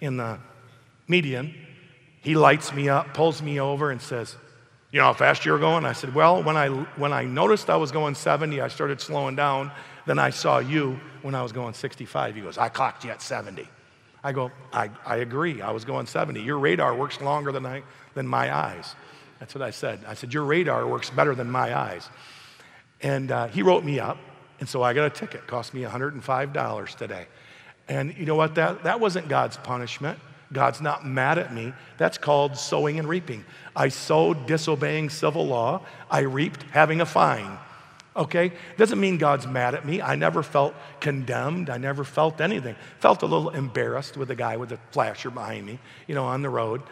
in 0.00 0.16
the 0.16 0.38
median. 1.08 1.56
He 2.20 2.36
lights 2.36 2.72
me 2.72 2.88
up, 2.88 3.14
pulls 3.14 3.42
me 3.42 3.58
over, 3.58 3.90
and 3.90 4.00
says, 4.00 4.36
you 4.92 4.98
know 4.98 5.06
how 5.06 5.12
fast 5.12 5.44
you 5.44 5.52
were 5.52 5.58
going? 5.58 5.84
I 5.84 5.92
said, 5.92 6.14
Well, 6.14 6.42
when 6.42 6.56
I, 6.56 6.68
when 6.68 7.12
I 7.12 7.24
noticed 7.24 7.70
I 7.70 7.76
was 7.76 7.92
going 7.92 8.14
70, 8.14 8.60
I 8.60 8.68
started 8.68 9.00
slowing 9.00 9.36
down. 9.36 9.70
Then 10.06 10.18
I 10.18 10.30
saw 10.30 10.58
you 10.58 10.98
when 11.22 11.34
I 11.34 11.42
was 11.42 11.52
going 11.52 11.74
65. 11.74 12.34
He 12.34 12.40
goes, 12.40 12.58
I 12.58 12.68
clocked 12.68 13.04
you 13.04 13.10
at 13.10 13.22
70. 13.22 13.68
I 14.22 14.32
go, 14.32 14.50
I, 14.72 14.90
I 15.06 15.16
agree. 15.16 15.62
I 15.62 15.70
was 15.70 15.84
going 15.84 16.06
70. 16.06 16.42
Your 16.42 16.58
radar 16.58 16.94
works 16.94 17.20
longer 17.20 17.52
than, 17.52 17.64
I, 17.64 17.82
than 18.14 18.26
my 18.26 18.54
eyes. 18.54 18.94
That's 19.38 19.54
what 19.54 19.62
I 19.62 19.70
said. 19.70 20.00
I 20.06 20.14
said, 20.14 20.34
Your 20.34 20.44
radar 20.44 20.86
works 20.86 21.10
better 21.10 21.34
than 21.34 21.50
my 21.50 21.76
eyes. 21.76 22.08
And 23.00 23.30
uh, 23.30 23.46
he 23.48 23.62
wrote 23.62 23.84
me 23.84 24.00
up. 24.00 24.18
And 24.58 24.68
so 24.68 24.82
I 24.82 24.92
got 24.92 25.06
a 25.06 25.10
ticket. 25.10 25.42
It 25.42 25.46
cost 25.46 25.72
me 25.72 25.82
$105 25.82 26.96
today. 26.96 27.26
And 27.88 28.14
you 28.16 28.26
know 28.26 28.34
what? 28.34 28.56
That, 28.56 28.82
that 28.82 29.00
wasn't 29.00 29.28
God's 29.28 29.56
punishment. 29.56 30.18
God's 30.52 30.80
not 30.80 31.06
mad 31.06 31.38
at 31.38 31.54
me. 31.54 31.72
That's 31.96 32.18
called 32.18 32.56
sowing 32.56 32.98
and 32.98 33.08
reaping. 33.08 33.44
I 33.74 33.88
sowed 33.88 34.46
disobeying 34.46 35.10
civil 35.10 35.46
law, 35.46 35.86
I 36.10 36.20
reaped 36.20 36.62
having 36.70 37.00
a 37.00 37.06
fine. 37.06 37.58
Okay? 38.16 38.52
Doesn't 38.76 38.98
mean 38.98 39.18
God's 39.18 39.46
mad 39.46 39.74
at 39.74 39.86
me. 39.86 40.02
I 40.02 40.16
never 40.16 40.42
felt 40.42 40.74
condemned. 40.98 41.70
I 41.70 41.78
never 41.78 42.02
felt 42.02 42.40
anything. 42.40 42.74
Felt 42.98 43.22
a 43.22 43.26
little 43.26 43.50
embarrassed 43.50 44.16
with 44.16 44.28
the 44.28 44.34
guy 44.34 44.56
with 44.56 44.70
the 44.70 44.78
flasher 44.90 45.30
behind 45.30 45.64
me, 45.64 45.78
you 46.08 46.14
know, 46.14 46.24
on 46.24 46.42
the 46.42 46.50
road. 46.50 46.82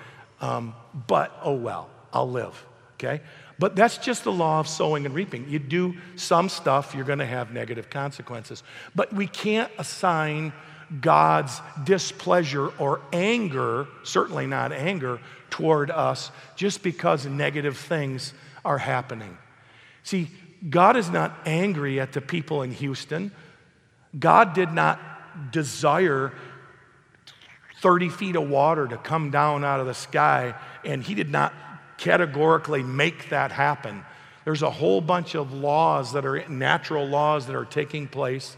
Um, 0.40 0.74
but 1.08 1.36
oh 1.42 1.54
well, 1.54 1.90
I'll 2.12 2.30
live. 2.30 2.64
Okay? 2.94 3.20
But 3.58 3.74
that's 3.74 3.98
just 3.98 4.22
the 4.22 4.32
law 4.32 4.60
of 4.60 4.68
sowing 4.68 5.04
and 5.04 5.14
reaping. 5.14 5.48
You 5.48 5.58
do 5.58 5.96
some 6.14 6.48
stuff, 6.48 6.94
you're 6.94 7.04
going 7.04 7.18
to 7.18 7.26
have 7.26 7.52
negative 7.52 7.90
consequences. 7.90 8.62
But 8.94 9.12
we 9.12 9.26
can't 9.26 9.70
assign 9.78 10.52
God's 11.00 11.60
displeasure 11.84 12.68
or 12.78 13.00
anger, 13.12 13.86
certainly 14.04 14.46
not 14.46 14.72
anger, 14.72 15.20
toward 15.50 15.90
us 15.90 16.30
just 16.56 16.82
because 16.82 17.26
negative 17.26 17.76
things 17.76 18.32
are 18.64 18.78
happening. 18.78 19.36
See, 20.02 20.30
God 20.68 20.96
is 20.96 21.10
not 21.10 21.36
angry 21.46 22.00
at 22.00 22.12
the 22.12 22.20
people 22.20 22.62
in 22.62 22.72
Houston. 22.72 23.30
God 24.18 24.54
did 24.54 24.72
not 24.72 25.52
desire 25.52 26.32
30 27.80 28.08
feet 28.08 28.36
of 28.36 28.48
water 28.48 28.88
to 28.88 28.96
come 28.96 29.30
down 29.30 29.64
out 29.64 29.80
of 29.80 29.86
the 29.86 29.94
sky, 29.94 30.54
and 30.84 31.02
He 31.02 31.14
did 31.14 31.30
not 31.30 31.52
categorically 31.98 32.82
make 32.82 33.28
that 33.28 33.52
happen. 33.52 34.04
There's 34.44 34.62
a 34.62 34.70
whole 34.70 35.00
bunch 35.00 35.34
of 35.34 35.52
laws 35.52 36.12
that 36.14 36.24
are 36.24 36.48
natural 36.48 37.06
laws 37.06 37.46
that 37.46 37.54
are 37.54 37.66
taking 37.66 38.08
place 38.08 38.56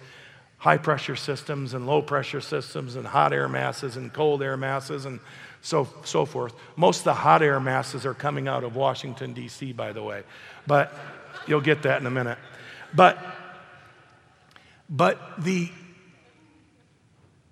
high 0.61 0.77
pressure 0.77 1.17
systems 1.17 1.73
and 1.73 1.87
low 1.87 2.03
pressure 2.03 2.41
systems 2.41 2.95
and 2.95 3.07
hot 3.07 3.33
air 3.33 3.49
masses 3.49 3.97
and 3.97 4.13
cold 4.13 4.43
air 4.43 4.59
masses 4.59 5.07
and 5.07 5.19
so, 5.63 5.89
so 6.05 6.27
forth. 6.27 6.55
Most 6.77 6.99
of 6.99 7.05
the 7.05 7.15
hot 7.15 7.43
air 7.43 7.59
masses 7.59 8.05
are 8.05 8.13
coming 8.13 8.47
out 8.47 8.63
of 8.63 8.77
Washington, 8.77 9.33
D.C., 9.33 9.73
by 9.73 9.93
the 9.93 10.03
way. 10.03 10.23
But 10.67 10.95
you'll 11.47 11.63
get 11.63 11.83
that 11.83 12.01
in 12.01 12.07
a 12.07 12.11
minute. 12.11 12.37
But, 12.95 13.19
but, 14.91 15.19
the, 15.39 15.71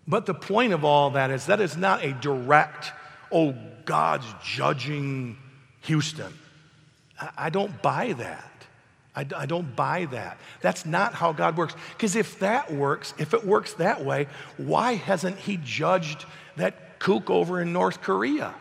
but 0.07 0.27
the 0.27 0.35
point 0.35 0.75
of 0.75 0.85
all 0.85 1.11
that 1.11 1.31
is 1.31 1.47
that 1.47 1.63
is 1.63 1.79
not 1.79 2.05
a 2.05 2.13
direct, 2.13 2.93
oh, 3.33 3.55
God's 3.87 4.27
judging 4.45 5.39
Houston. 5.83 6.33
I, 7.19 7.31
I 7.39 7.51
don't 7.51 7.81
buy 7.81 8.13
that. 8.15 8.58
I, 9.19 9.27
I 9.37 9.47
don't 9.47 9.75
buy 9.75 10.05
that. 10.13 10.39
That's 10.61 10.87
not 10.87 11.13
how 11.13 11.33
God 11.33 11.57
works. 11.57 11.75
Because 11.97 12.15
if 12.15 12.39
that 12.39 12.73
works, 12.73 13.15
if 13.19 13.35
it 13.35 13.45
works 13.45 13.75
that 13.75 14.05
way, 14.05 14.29
why 14.57 14.95
hasn't 14.95 15.39
He 15.39 15.59
judged 15.65 16.25
that 16.57 17.01
kook 17.01 17.29
over 17.29 17.61
in 17.61 17.73
North 17.73 18.01
Korea? 18.01 18.55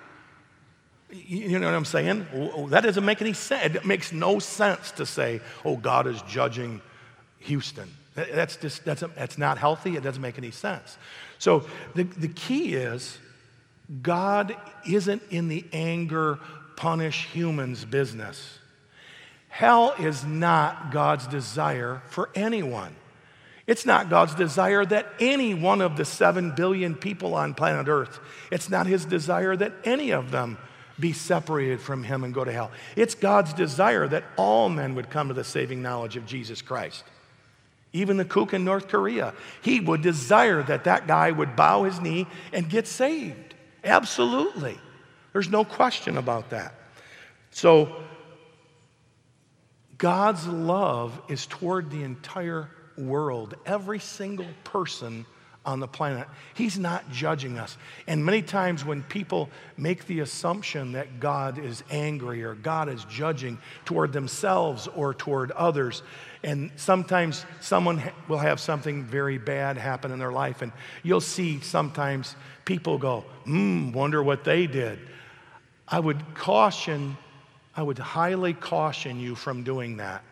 You 1.11 1.59
know 1.59 1.67
what 1.67 1.75
I'm 1.75 1.85
saying? 1.85 2.25
That 2.69 2.81
doesn't 2.81 3.05
make 3.05 3.21
any 3.21 3.33
sense. 3.33 3.75
It 3.75 3.85
makes 3.85 4.11
no 4.11 4.39
sense 4.39 4.91
to 4.93 5.05
say, 5.05 5.41
oh, 5.63 5.77
God 5.77 6.07
is 6.07 6.21
judging 6.23 6.81
Houston. 7.39 7.89
That's 8.15 8.57
just, 8.57 8.83
that's, 8.83 9.03
that's 9.15 9.37
not 9.37 9.59
healthy. 9.59 9.95
It 9.95 10.01
doesn't 10.01 10.21
make 10.21 10.39
any 10.39 10.51
sense. 10.51 10.97
So 11.37 11.65
the, 11.93 12.03
the 12.03 12.29
key 12.29 12.73
is 12.73 13.19
God 14.01 14.55
isn't 14.89 15.21
in 15.29 15.49
the 15.49 15.63
anger, 15.71 16.39
punish 16.75 17.27
humans 17.27 17.85
business. 17.85 18.57
Hell 19.57 19.95
is 19.97 20.23
not 20.23 20.91
God's 20.91 21.25
desire 21.25 22.03
for 22.09 22.29
anyone. 22.35 22.95
It's 23.65 23.87
not 23.87 24.07
God's 24.07 24.35
desire 24.35 24.85
that 24.85 25.11
any 25.19 25.55
one 25.55 25.81
of 25.81 25.97
the 25.97 26.05
seven 26.05 26.51
billion 26.51 26.93
people 26.93 27.33
on 27.33 27.55
planet 27.55 27.87
Earth, 27.87 28.19
it's 28.51 28.69
not 28.69 28.85
His 28.85 29.03
desire 29.03 29.55
that 29.55 29.73
any 29.83 30.11
of 30.11 30.29
them 30.29 30.59
be 30.99 31.11
separated 31.11 31.81
from 31.81 32.03
Him 32.03 32.23
and 32.23 32.35
go 32.35 32.43
to 32.43 32.51
hell. 32.51 32.69
It's 32.95 33.15
God's 33.15 33.51
desire 33.51 34.07
that 34.07 34.25
all 34.37 34.69
men 34.69 34.93
would 34.93 35.09
come 35.09 35.29
to 35.29 35.33
the 35.33 35.43
saving 35.43 35.81
knowledge 35.81 36.17
of 36.17 36.27
Jesus 36.27 36.61
Christ. 36.61 37.03
Even 37.93 38.17
the 38.17 38.25
kook 38.25 38.53
in 38.53 38.63
North 38.63 38.87
Korea, 38.87 39.33
he 39.63 39.79
would 39.79 40.03
desire 40.03 40.61
that 40.61 40.83
that 40.83 41.07
guy 41.07 41.31
would 41.31 41.55
bow 41.55 41.81
his 41.81 41.99
knee 41.99 42.27
and 42.53 42.69
get 42.69 42.85
saved. 42.85 43.55
Absolutely. 43.83 44.77
There's 45.33 45.49
no 45.49 45.65
question 45.65 46.15
about 46.15 46.51
that. 46.51 46.75
So, 47.49 48.03
God's 49.97 50.45
love 50.47 51.19
is 51.27 51.45
toward 51.47 51.89
the 51.89 52.03
entire 52.03 52.69
world, 52.97 53.55
every 53.65 53.99
single 53.99 54.47
person 54.63 55.25
on 55.67 55.81
the 55.81 55.87
planet. 55.87 56.27
He's 56.53 56.79
not 56.79 57.11
judging 57.11 57.59
us. 57.59 57.77
And 58.07 58.25
many 58.25 58.41
times 58.41 58.85
when 58.85 59.03
people 59.03 59.49
make 59.75 60.07
the 60.07 60.21
assumption 60.21 60.93
that 60.93 61.19
God 61.19 61.59
is 61.59 61.83
angry 61.91 62.43
or 62.43 62.55
God 62.55 62.87
is 62.87 63.03
judging 63.05 63.57
toward 63.83 64.13
themselves 64.13 64.87
or 64.87 65.13
toward 65.13 65.51
others, 65.51 66.03
and 66.41 66.71
sometimes 66.77 67.45
someone 67.59 68.01
will 68.29 68.37
have 68.37 68.61
something 68.61 69.03
very 69.03 69.37
bad 69.37 69.77
happen 69.77 70.11
in 70.11 70.19
their 70.19 70.31
life, 70.31 70.61
and 70.61 70.71
you'll 71.03 71.19
see 71.19 71.59
sometimes 71.59 72.35
people 72.63 72.97
go, 72.97 73.25
hmm, 73.43 73.91
wonder 73.91 74.23
what 74.23 74.45
they 74.45 74.67
did. 74.67 74.99
I 75.85 75.99
would 75.99 76.33
caution 76.33 77.17
I 77.77 77.83
would 77.83 77.99
highly 77.99 78.53
caution 78.53 79.19
you 79.19 79.35
from 79.35 79.63
doing 79.63 79.97
that 79.97 80.23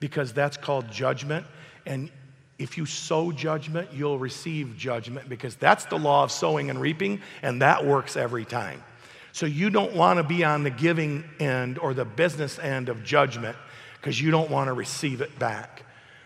because 0.00 0.34
that's 0.34 0.58
called 0.58 0.90
judgment. 0.90 1.46
And 1.86 2.10
if 2.58 2.76
you 2.76 2.84
sow 2.84 3.32
judgment, 3.32 3.88
you'll 3.90 4.18
receive 4.18 4.76
judgment 4.76 5.26
because 5.26 5.56
that's 5.56 5.86
the 5.86 5.98
law 5.98 6.24
of 6.24 6.30
sowing 6.30 6.68
and 6.68 6.78
reaping, 6.78 7.22
and 7.40 7.62
that 7.62 7.86
works 7.86 8.18
every 8.18 8.44
time. 8.44 8.84
So 9.32 9.46
you 9.46 9.70
don't 9.70 9.94
want 9.94 10.18
to 10.18 10.22
be 10.22 10.44
on 10.44 10.62
the 10.62 10.70
giving 10.70 11.24
end 11.38 11.78
or 11.78 11.94
the 11.94 12.04
business 12.04 12.58
end 12.58 12.90
of 12.90 13.02
judgment 13.02 13.56
because 13.94 14.20
you 14.20 14.30
don't 14.30 14.50
want 14.50 14.68
to 14.68 14.74
receive 14.74 15.22
it 15.22 15.38
back. 15.38 15.84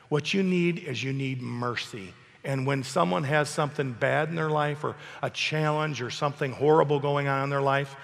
What 0.09 0.35
you 0.35 0.43
need 0.43 0.79
is 0.81 1.03
you 1.03 1.13
need 1.13 1.41
mercy. 1.41 2.13
And 2.43 2.67
when 2.67 2.83
someone 2.83 3.23
has 3.25 3.49
something 3.49 3.93
bad 3.93 4.29
in 4.29 4.35
their 4.35 4.51
life 4.51 4.83
or 4.83 4.97
a 5.23 5.31
challenge 5.31 6.03
or 6.03 6.11
something 6.11 6.51
horrible 6.51 6.99
going 6.99 7.29
on 7.29 7.45
in 7.45 7.51
their 7.51 7.63
life, 7.63 7.95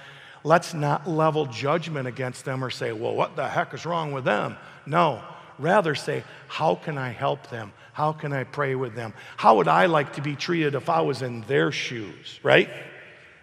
Let's 0.43 0.73
not 0.73 1.09
level 1.09 1.47
judgment 1.47 2.09
against 2.09 2.45
them 2.45 2.65
or 2.65 2.71
say, 2.71 2.93
well, 2.93 3.15
what 3.15 3.37
the 3.37 3.49
heck 3.49 3.75
is 3.75 3.85
wrong 3.85 4.13
with 4.13 4.25
them? 4.25 4.57
No. 4.87 5.23
Rather 5.59 5.95
say, 5.95 6.25
how 6.49 6.75
can 6.75 6.97
I 6.97 7.11
help 7.11 7.51
them? 7.51 7.73
How 7.93 8.13
can 8.13 8.33
I 8.33 8.45
pray 8.45 8.75
with 8.75 8.95
them? 8.95 9.13
How 9.37 9.57
would 9.57 9.69
I 9.69 9.87
like 9.87 10.15
to 10.15 10.23
be 10.23 10.35
treated 10.35 10.75
if 10.75 10.89
I 10.89 11.03
was 11.03 11.21
in 11.21 11.43
their 11.43 11.71
shoes, 11.71 12.41
right? 12.43 12.71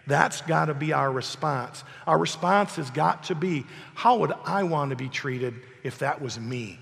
That's 0.07 0.41
got 0.41 0.65
to 0.65 0.73
be 0.73 0.93
our 0.93 1.11
response. 1.11 1.83
Our 2.07 2.17
response 2.17 2.77
has 2.77 2.89
got 2.89 3.25
to 3.25 3.35
be, 3.35 3.65
how 3.93 4.17
would 4.17 4.33
I 4.45 4.63
want 4.63 4.89
to 4.89 4.95
be 4.95 5.09
treated 5.09 5.53
if 5.83 5.99
that 5.99 6.21
was 6.21 6.39
me? 6.39 6.79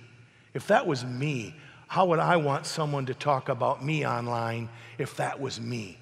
If 0.53 0.67
that 0.67 0.87
was 0.87 1.03
me, 1.03 1.55
how 1.87 2.05
would 2.05 2.19
I 2.19 2.37
want 2.37 2.65
someone 2.65 3.07
to 3.07 3.13
talk 3.13 3.49
about 3.49 3.83
me 3.83 4.05
online 4.07 4.69
if 4.97 5.17
that 5.17 5.41
was 5.41 5.59
me? 5.59 5.97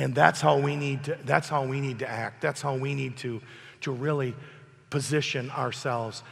And 0.00 0.14
that's 0.14 0.40
how 0.40 0.58
we 0.58 0.76
need 0.76 1.04
to, 1.04 1.18
that's 1.24 1.48
how 1.48 1.66
we 1.66 1.78
need 1.80 1.98
to 1.98 2.08
act. 2.08 2.40
That's 2.40 2.62
how 2.62 2.74
we 2.74 2.94
need 2.94 3.18
to, 3.18 3.42
to 3.82 3.92
really 3.92 4.34
position 4.88 5.50
ourselves. 5.50 6.22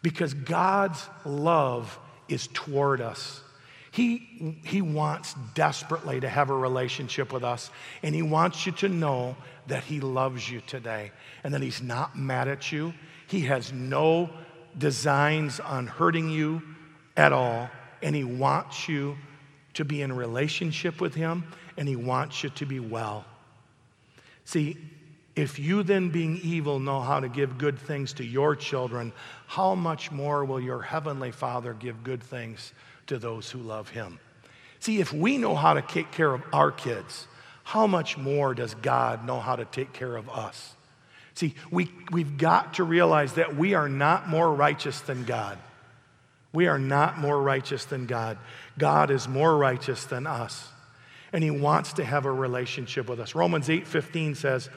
Because 0.00 0.32
God's 0.32 1.06
love 1.26 1.98
is 2.28 2.48
toward 2.54 3.02
us. 3.02 3.42
He, 3.90 4.58
he 4.64 4.80
wants 4.80 5.34
desperately 5.54 6.20
to 6.20 6.28
have 6.30 6.48
a 6.48 6.56
relationship 6.56 7.30
with 7.30 7.44
us, 7.44 7.70
and 8.02 8.14
He 8.14 8.22
wants 8.22 8.64
you 8.64 8.72
to 8.72 8.88
know 8.88 9.36
that 9.66 9.84
He 9.84 10.00
loves 10.00 10.48
you 10.48 10.62
today 10.66 11.10
and 11.44 11.52
that 11.52 11.60
He's 11.60 11.82
not 11.82 12.16
mad 12.16 12.48
at 12.48 12.72
you. 12.72 12.94
He 13.26 13.40
has 13.42 13.70
no 13.70 14.30
designs 14.78 15.60
on 15.60 15.88
hurting 15.88 16.30
you 16.30 16.62
at 17.16 17.32
all, 17.32 17.68
and 18.02 18.16
He 18.16 18.24
wants 18.24 18.88
you 18.88 19.18
to 19.74 19.84
be 19.84 20.02
in 20.02 20.12
relationship 20.12 21.00
with 21.00 21.14
Him, 21.14 21.44
and 21.76 21.88
He 21.88 21.96
wants 21.96 22.42
you 22.42 22.50
to 22.50 22.66
be 22.66 22.80
well. 22.80 23.24
See, 24.44 24.76
if 25.36 25.58
you 25.58 25.82
then, 25.82 26.10
being 26.10 26.38
evil, 26.42 26.78
know 26.80 27.00
how 27.00 27.20
to 27.20 27.28
give 27.28 27.56
good 27.56 27.78
things 27.78 28.12
to 28.14 28.24
your 28.24 28.56
children, 28.56 29.12
how 29.46 29.74
much 29.74 30.10
more 30.10 30.44
will 30.44 30.60
your 30.60 30.82
heavenly 30.82 31.30
Father 31.30 31.72
give 31.72 32.02
good 32.02 32.22
things 32.22 32.72
to 33.06 33.18
those 33.18 33.50
who 33.50 33.58
love 33.58 33.88
him? 33.88 34.18
See, 34.80 35.00
if 35.00 35.12
we 35.12 35.38
know 35.38 35.54
how 35.54 35.74
to 35.74 35.82
take 35.82 36.10
care 36.10 36.32
of 36.32 36.42
our 36.52 36.72
kids, 36.72 37.26
how 37.62 37.86
much 37.86 38.18
more 38.18 38.54
does 38.54 38.74
God 38.74 39.24
know 39.24 39.40
how 39.40 39.56
to 39.56 39.64
take 39.64 39.92
care 39.92 40.16
of 40.16 40.28
us? 40.28 40.74
See, 41.34 41.54
we, 41.70 41.90
we've 42.10 42.36
got 42.36 42.74
to 42.74 42.84
realize 42.84 43.34
that 43.34 43.56
we 43.56 43.74
are 43.74 43.88
not 43.88 44.28
more 44.28 44.52
righteous 44.52 45.00
than 45.00 45.24
God. 45.24 45.58
We 46.52 46.66
are 46.66 46.78
not 46.78 47.18
more 47.18 47.40
righteous 47.40 47.84
than 47.84 48.06
God. 48.06 48.36
God 48.76 49.10
is 49.10 49.28
more 49.28 49.56
righteous 49.56 50.04
than 50.04 50.26
us. 50.26 50.68
And 51.32 51.44
he 51.44 51.50
wants 51.50 51.92
to 51.94 52.04
have 52.04 52.26
a 52.26 52.32
relationship 52.32 53.08
with 53.08 53.20
us. 53.20 53.34
Romans 53.34 53.68
8:15 53.70 54.34
says, 54.34 54.68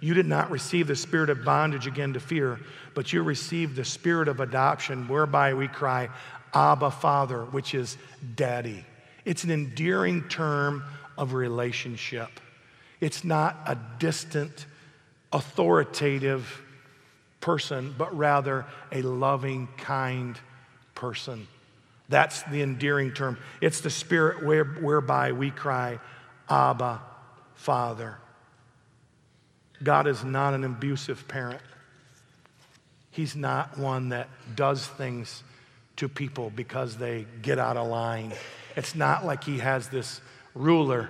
"You 0.00 0.14
did 0.14 0.26
not 0.26 0.50
receive 0.50 0.86
the 0.86 0.96
spirit 0.96 1.30
of 1.30 1.44
bondage 1.44 1.86
again 1.86 2.12
to 2.12 2.20
fear, 2.20 2.60
but 2.94 3.12
you 3.12 3.22
received 3.22 3.76
the 3.76 3.84
spirit 3.84 4.28
of 4.28 4.40
adoption 4.40 5.08
whereby 5.08 5.54
we 5.54 5.68
cry, 5.68 6.10
Abba 6.52 6.90
Father, 6.90 7.44
which 7.44 7.74
is 7.74 7.96
daddy." 8.34 8.84
It's 9.24 9.44
an 9.44 9.50
endearing 9.50 10.28
term 10.28 10.84
of 11.16 11.32
relationship. 11.32 12.40
It's 13.00 13.24
not 13.24 13.60
a 13.66 13.76
distant, 13.98 14.66
authoritative 15.32 16.60
person, 17.40 17.94
but 17.96 18.16
rather 18.16 18.66
a 18.90 19.02
loving, 19.02 19.68
kind 19.76 20.38
person. 20.94 21.48
That's 22.12 22.42
the 22.42 22.60
endearing 22.60 23.14
term. 23.14 23.38
It's 23.62 23.80
the 23.80 23.88
spirit 23.88 24.44
where, 24.44 24.64
whereby 24.64 25.32
we 25.32 25.50
cry, 25.50 25.98
Abba, 26.46 27.00
Father. 27.54 28.18
God 29.82 30.06
is 30.06 30.22
not 30.22 30.52
an 30.52 30.62
abusive 30.62 31.26
parent. 31.26 31.62
He's 33.12 33.34
not 33.34 33.78
one 33.78 34.10
that 34.10 34.28
does 34.54 34.86
things 34.86 35.42
to 35.96 36.06
people 36.06 36.52
because 36.54 36.98
they 36.98 37.24
get 37.40 37.58
out 37.58 37.78
of 37.78 37.88
line. 37.88 38.34
It's 38.76 38.94
not 38.94 39.24
like 39.24 39.42
he 39.42 39.58
has 39.60 39.88
this 39.88 40.20
ruler. 40.54 41.08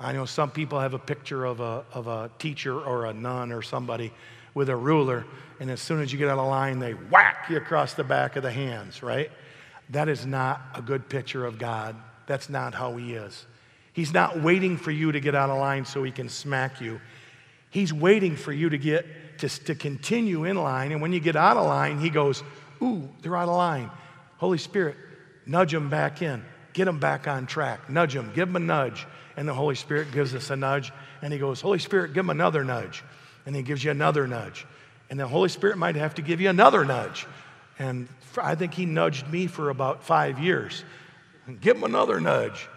I 0.00 0.14
know 0.14 0.24
some 0.24 0.50
people 0.50 0.80
have 0.80 0.94
a 0.94 0.98
picture 0.98 1.44
of 1.44 1.60
a, 1.60 1.84
of 1.92 2.08
a 2.08 2.28
teacher 2.40 2.76
or 2.76 3.06
a 3.06 3.12
nun 3.12 3.52
or 3.52 3.62
somebody 3.62 4.12
with 4.52 4.68
a 4.68 4.76
ruler, 4.76 5.26
and 5.60 5.70
as 5.70 5.80
soon 5.80 6.00
as 6.00 6.12
you 6.12 6.18
get 6.18 6.28
out 6.28 6.38
of 6.38 6.48
line, 6.48 6.80
they 6.80 6.94
whack 6.94 7.46
you 7.50 7.56
across 7.56 7.94
the 7.94 8.04
back 8.04 8.34
of 8.34 8.42
the 8.42 8.50
hands, 8.50 9.00
right? 9.00 9.30
That 9.90 10.08
is 10.08 10.24
not 10.24 10.60
a 10.74 10.82
good 10.82 11.08
picture 11.08 11.44
of 11.44 11.58
God. 11.58 11.96
That's 12.26 12.48
not 12.48 12.74
how 12.74 12.96
He 12.96 13.14
is. 13.14 13.46
He's 13.92 14.12
not 14.12 14.40
waiting 14.40 14.76
for 14.76 14.90
you 14.90 15.12
to 15.12 15.20
get 15.20 15.34
out 15.34 15.50
of 15.50 15.58
line 15.58 15.84
so 15.84 16.02
He 16.02 16.10
can 16.10 16.28
smack 16.28 16.80
you. 16.80 17.00
He's 17.70 17.92
waiting 17.92 18.36
for 18.36 18.52
you 18.52 18.68
to 18.70 18.78
get 18.78 19.06
to, 19.38 19.48
to 19.48 19.74
continue 19.74 20.44
in 20.44 20.56
line. 20.56 20.92
And 20.92 21.02
when 21.02 21.12
you 21.12 21.20
get 21.20 21.36
out 21.36 21.56
of 21.56 21.66
line, 21.66 21.98
He 21.98 22.10
goes, 22.10 22.42
Ooh, 22.82 23.08
they're 23.22 23.36
out 23.36 23.48
of 23.48 23.56
line. 23.56 23.90
Holy 24.38 24.58
Spirit, 24.58 24.96
nudge 25.46 25.72
them 25.72 25.90
back 25.90 26.22
in. 26.22 26.44
Get 26.72 26.86
them 26.86 26.98
back 26.98 27.28
on 27.28 27.46
track. 27.46 27.88
Nudge 27.88 28.14
them. 28.14 28.32
Give 28.34 28.48
them 28.48 28.56
a 28.56 28.60
nudge. 28.60 29.06
And 29.36 29.48
the 29.48 29.54
Holy 29.54 29.74
Spirit 29.74 30.12
gives 30.12 30.34
us 30.34 30.50
a 30.50 30.56
nudge. 30.56 30.92
And 31.22 31.32
He 31.32 31.38
goes, 31.38 31.60
Holy 31.60 31.78
Spirit, 31.78 32.08
give 32.08 32.24
them 32.24 32.30
another 32.30 32.64
nudge. 32.64 33.04
And 33.46 33.54
He 33.54 33.62
gives 33.62 33.84
you 33.84 33.90
another 33.90 34.26
nudge. 34.26 34.66
And 35.10 35.20
the 35.20 35.26
Holy 35.26 35.48
Spirit 35.48 35.78
might 35.78 35.96
have 35.96 36.14
to 36.14 36.22
give 36.22 36.40
you 36.40 36.48
another 36.48 36.84
nudge. 36.84 37.26
And 37.78 38.08
I 38.38 38.54
think 38.54 38.74
he 38.74 38.86
nudged 38.86 39.28
me 39.28 39.46
for 39.46 39.70
about 39.70 40.04
five 40.04 40.38
years. 40.38 40.84
Give 41.60 41.76
him 41.76 41.84
another 41.84 42.20
nudge. 42.20 42.68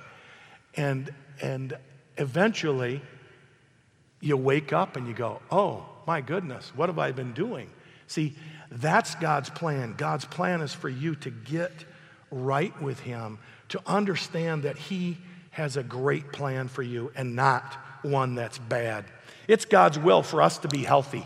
And, 0.76 1.10
and 1.42 1.78
eventually, 2.18 3.02
you 4.20 4.38
wake 4.38 4.74
up 4.74 4.96
and 4.96 5.08
you 5.08 5.14
go, 5.14 5.42
oh, 5.52 5.86
my 6.06 6.22
goodness, 6.22 6.72
what 6.76 6.90
have 6.90 7.00
I 7.00 7.12
been 7.12 7.34
doing? 7.34 7.70
See, 8.08 8.36
that's 8.72 9.16
God's 9.16 9.50
plan. 9.50 9.96
God's 9.98 10.26
plan 10.26 10.62
is 10.62 10.74
for 10.74 10.90
you 10.90 11.16
to 11.16 11.30
get 11.30 11.72
right 12.32 12.80
with 12.82 13.00
Him, 13.00 13.40
to 13.70 13.82
understand 13.86 14.64
that 14.64 14.78
He 14.78 15.18
has 15.52 15.78
a 15.78 15.84
great 15.84 16.32
plan 16.32 16.68
for 16.68 16.84
you 16.84 17.12
and 17.16 17.36
not 17.36 17.78
one 18.04 18.36
that's 18.36 18.58
bad. 18.58 19.06
It's 19.48 19.66
God's 19.66 19.98
will 19.98 20.24
for 20.24 20.42
us 20.42 20.60
to 20.60 20.68
be 20.68 20.84
healthy. 20.84 21.26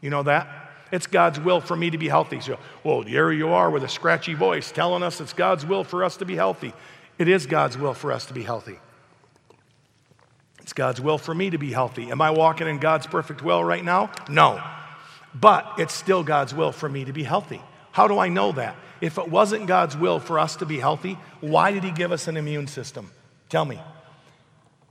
You 0.00 0.10
know 0.10 0.22
that? 0.24 0.69
It's 0.92 1.06
God's 1.06 1.38
will 1.38 1.60
for 1.60 1.76
me 1.76 1.90
to 1.90 1.98
be 1.98 2.08
healthy. 2.08 2.40
So, 2.40 2.58
well, 2.84 3.02
here 3.02 3.30
you 3.30 3.50
are 3.50 3.70
with 3.70 3.84
a 3.84 3.88
scratchy 3.88 4.34
voice 4.34 4.72
telling 4.72 5.02
us 5.02 5.20
it's 5.20 5.32
God's 5.32 5.64
will 5.64 5.84
for 5.84 6.02
us 6.04 6.16
to 6.18 6.24
be 6.24 6.36
healthy. 6.36 6.72
It 7.18 7.28
is 7.28 7.46
God's 7.46 7.76
will 7.76 7.94
for 7.94 8.12
us 8.12 8.26
to 8.26 8.34
be 8.34 8.42
healthy. 8.42 8.78
It's 10.60 10.72
God's 10.72 11.00
will 11.00 11.18
for 11.18 11.34
me 11.34 11.50
to 11.50 11.58
be 11.58 11.72
healthy. 11.72 12.10
Am 12.10 12.20
I 12.20 12.30
walking 12.30 12.68
in 12.68 12.78
God's 12.78 13.06
perfect 13.06 13.42
will 13.42 13.62
right 13.62 13.84
now? 13.84 14.10
No. 14.28 14.62
But 15.34 15.66
it's 15.78 15.94
still 15.94 16.22
God's 16.22 16.54
will 16.54 16.72
for 16.72 16.88
me 16.88 17.04
to 17.04 17.12
be 17.12 17.24
healthy. 17.24 17.60
How 17.92 18.08
do 18.08 18.18
I 18.18 18.28
know 18.28 18.52
that? 18.52 18.76
If 19.00 19.18
it 19.18 19.28
wasn't 19.28 19.66
God's 19.66 19.96
will 19.96 20.20
for 20.20 20.38
us 20.38 20.56
to 20.56 20.66
be 20.66 20.78
healthy, 20.78 21.18
why 21.40 21.72
did 21.72 21.84
He 21.84 21.90
give 21.90 22.12
us 22.12 22.28
an 22.28 22.36
immune 22.36 22.66
system? 22.66 23.10
Tell 23.48 23.64
me. 23.64 23.80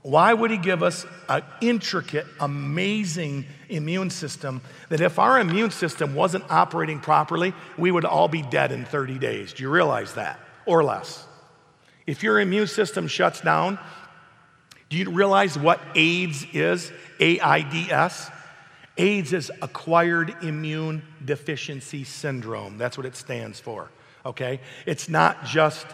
Why 0.02 0.32
would 0.32 0.50
he 0.50 0.56
give 0.56 0.82
us 0.82 1.04
an 1.28 1.42
intricate, 1.60 2.26
amazing 2.40 3.44
immune 3.68 4.08
system 4.10 4.62
that 4.88 5.00
if 5.00 5.18
our 5.18 5.38
immune 5.38 5.70
system 5.70 6.14
wasn't 6.14 6.50
operating 6.50 7.00
properly, 7.00 7.52
we 7.76 7.90
would 7.90 8.06
all 8.06 8.28
be 8.28 8.40
dead 8.40 8.72
in 8.72 8.86
30 8.86 9.18
days? 9.18 9.52
Do 9.52 9.62
you 9.62 9.70
realize 9.70 10.14
that? 10.14 10.40
Or 10.64 10.82
less. 10.82 11.26
If 12.06 12.22
your 12.22 12.40
immune 12.40 12.66
system 12.66 13.08
shuts 13.08 13.42
down, 13.42 13.78
do 14.88 14.96
you 14.96 15.10
realize 15.10 15.58
what 15.58 15.80
AIDS 15.94 16.46
is? 16.52 16.90
A 17.20 17.38
I 17.40 17.60
D 17.60 17.90
S? 17.90 18.30
AIDS 18.96 19.32
is 19.32 19.52
acquired 19.62 20.34
immune 20.42 21.02
deficiency 21.24 22.04
syndrome. 22.04 22.78
That's 22.78 22.96
what 22.96 23.06
it 23.06 23.16
stands 23.16 23.60
for, 23.60 23.90
okay? 24.26 24.60
It's 24.86 25.08
not 25.08 25.44
just 25.44 25.86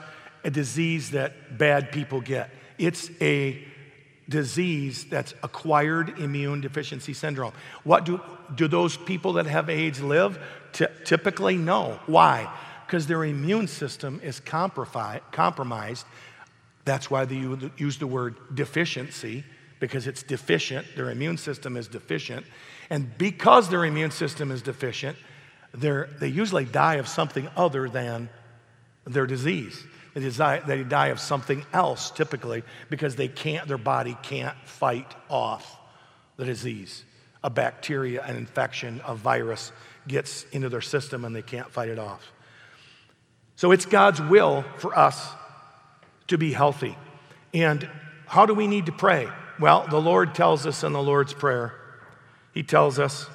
a 0.44 0.50
disease 0.50 1.10
that 1.10 1.58
bad 1.58 1.92
people 1.92 2.20
get, 2.20 2.50
it's 2.78 3.10
a 3.20 3.64
disease 4.28 5.04
that's 5.04 5.34
acquired 5.42 6.18
immune 6.18 6.60
deficiency 6.60 7.12
syndrome. 7.12 7.52
What 7.84 8.04
do, 8.04 8.20
do 8.54 8.68
those 8.68 8.96
people 8.96 9.34
that 9.34 9.46
have 9.46 9.70
AIDS 9.70 10.00
live? 10.00 10.38
T- 10.72 10.86
typically, 11.04 11.56
no. 11.56 12.00
Why? 12.06 12.52
Because 12.86 13.06
their 13.06 13.24
immune 13.24 13.68
system 13.68 14.20
is 14.22 14.40
compromised. 14.40 16.06
That's 16.84 17.10
why 17.10 17.24
they 17.24 17.36
use 17.76 17.98
the 17.98 18.06
word 18.06 18.36
deficiency, 18.54 19.44
because 19.80 20.06
it's 20.06 20.22
deficient. 20.22 20.86
Their 20.96 21.10
immune 21.10 21.36
system 21.36 21.76
is 21.76 21.88
deficient. 21.88 22.46
And 22.90 23.16
because 23.18 23.68
their 23.68 23.84
immune 23.84 24.12
system 24.12 24.50
is 24.50 24.62
deficient, 24.62 25.16
they 25.72 26.28
usually 26.28 26.64
die 26.64 26.94
of 26.94 27.08
something 27.08 27.48
other 27.56 27.88
than 27.88 28.28
their 29.04 29.26
disease. 29.26 29.84
They 30.16 30.30
die, 30.30 30.60
they 30.60 30.82
die 30.82 31.08
of 31.08 31.20
something 31.20 31.66
else 31.74 32.10
typically 32.10 32.62
because 32.88 33.16
they 33.16 33.28
can't, 33.28 33.68
their 33.68 33.76
body 33.76 34.16
can't 34.22 34.56
fight 34.64 35.14
off 35.28 35.78
the 36.38 36.46
disease. 36.46 37.04
A 37.44 37.50
bacteria, 37.50 38.22
an 38.22 38.34
infection, 38.34 39.02
a 39.06 39.14
virus 39.14 39.72
gets 40.08 40.44
into 40.52 40.70
their 40.70 40.80
system 40.80 41.26
and 41.26 41.36
they 41.36 41.42
can't 41.42 41.70
fight 41.70 41.90
it 41.90 41.98
off. 41.98 42.32
So 43.56 43.72
it's 43.72 43.84
God's 43.84 44.22
will 44.22 44.64
for 44.78 44.98
us 44.98 45.32
to 46.28 46.38
be 46.38 46.50
healthy. 46.50 46.96
And 47.52 47.86
how 48.26 48.46
do 48.46 48.54
we 48.54 48.66
need 48.66 48.86
to 48.86 48.92
pray? 48.92 49.28
Well, 49.60 49.86
the 49.86 50.00
Lord 50.00 50.34
tells 50.34 50.64
us 50.64 50.82
in 50.82 50.94
the 50.94 51.02
Lord's 51.02 51.34
Prayer, 51.34 51.74
He 52.54 52.62
tells 52.62 52.98
us 52.98 53.26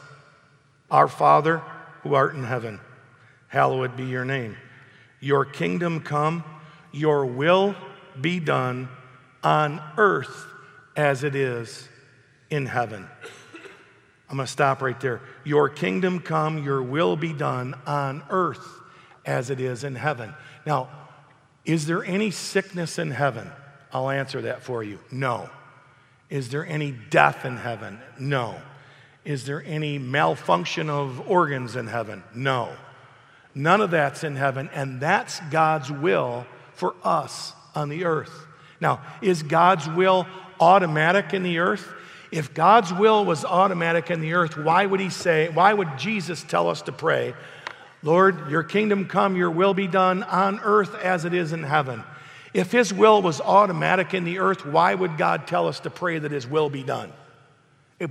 Our 0.89 1.07
Father 1.07 1.61
who 2.01 2.15
art 2.15 2.33
in 2.33 2.43
heaven, 2.43 2.79
hallowed 3.49 3.95
be 3.95 4.05
your 4.05 4.25
name. 4.25 4.57
Your 5.19 5.45
kingdom 5.45 5.99
come, 5.99 6.43
your 6.91 7.25
will 7.25 7.75
be 8.19 8.39
done 8.39 8.89
on 9.43 9.81
earth 9.97 10.45
as 10.95 11.23
it 11.23 11.35
is 11.35 11.87
in 12.49 12.65
heaven. 12.65 13.07
I'm 14.29 14.37
going 14.37 14.45
to 14.45 14.51
stop 14.51 14.81
right 14.81 14.99
there. 14.99 15.21
Your 15.43 15.67
kingdom 15.67 16.19
come, 16.19 16.63
your 16.63 16.81
will 16.81 17.15
be 17.15 17.33
done 17.33 17.75
on 17.85 18.23
earth 18.29 18.65
as 19.25 19.49
it 19.49 19.59
is 19.59 19.83
in 19.83 19.95
heaven. 19.95 20.33
Now, 20.65 20.89
is 21.65 21.85
there 21.85 22.03
any 22.03 22.31
sickness 22.31 22.97
in 22.97 23.11
heaven? 23.11 23.51
I'll 23.91 24.09
answer 24.09 24.41
that 24.43 24.63
for 24.63 24.83
you. 24.83 24.99
No. 25.11 25.49
Is 26.29 26.49
there 26.49 26.65
any 26.65 26.91
death 26.91 27.43
in 27.45 27.57
heaven? 27.57 27.99
No. 28.17 28.55
Is 29.25 29.45
there 29.45 29.61
any 29.65 29.99
malfunction 29.99 30.89
of 30.89 31.29
organs 31.29 31.75
in 31.75 31.87
heaven? 31.87 32.23
No. 32.33 32.73
None 33.53 33.81
of 33.81 33.91
that's 33.91 34.23
in 34.23 34.37
heaven, 34.37 34.69
and 34.73 35.01
that's 35.01 35.41
God's 35.51 35.91
will 35.91 36.45
for 36.81 36.95
us 37.03 37.53
on 37.75 37.89
the 37.89 38.05
earth. 38.05 38.47
Now, 38.79 39.01
is 39.21 39.43
God's 39.43 39.87
will 39.87 40.25
automatic 40.59 41.31
in 41.31 41.43
the 41.43 41.59
earth? 41.59 41.87
If 42.31 42.55
God's 42.55 42.91
will 42.91 43.23
was 43.23 43.45
automatic 43.45 44.09
in 44.09 44.19
the 44.19 44.33
earth, 44.33 44.57
why 44.57 44.87
would 44.87 44.99
He 44.99 45.11
say, 45.11 45.49
why 45.49 45.71
would 45.75 45.99
Jesus 45.99 46.41
tell 46.41 46.71
us 46.71 46.81
to 46.81 46.91
pray, 46.91 47.35
Lord, 48.01 48.49
your 48.49 48.63
kingdom 48.63 49.05
come, 49.05 49.35
your 49.35 49.51
will 49.51 49.75
be 49.75 49.85
done 49.85 50.23
on 50.23 50.59
earth 50.63 50.95
as 50.95 51.23
it 51.23 51.35
is 51.35 51.53
in 51.53 51.61
heaven? 51.61 52.03
If 52.51 52.71
His 52.71 52.91
will 52.91 53.21
was 53.21 53.39
automatic 53.39 54.15
in 54.15 54.23
the 54.23 54.39
earth, 54.39 54.65
why 54.65 54.95
would 54.95 55.19
God 55.19 55.45
tell 55.45 55.67
us 55.67 55.81
to 55.81 55.91
pray 55.91 56.17
that 56.17 56.31
His 56.31 56.47
will 56.47 56.71
be 56.71 56.81
done? 56.81 57.13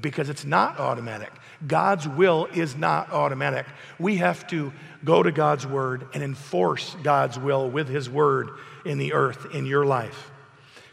Because 0.00 0.28
it's 0.28 0.44
not 0.44 0.78
automatic. 0.78 1.32
God's 1.66 2.08
will 2.08 2.46
is 2.52 2.76
not 2.76 3.12
automatic. 3.12 3.66
We 3.98 4.16
have 4.16 4.46
to 4.48 4.72
go 5.04 5.22
to 5.22 5.32
God's 5.32 5.66
word 5.66 6.06
and 6.14 6.22
enforce 6.22 6.96
God's 7.02 7.38
will 7.38 7.70
with 7.70 7.88
His 7.88 8.08
word 8.08 8.50
in 8.84 8.98
the 8.98 9.12
earth, 9.12 9.54
in 9.54 9.66
your 9.66 9.84
life. 9.84 10.30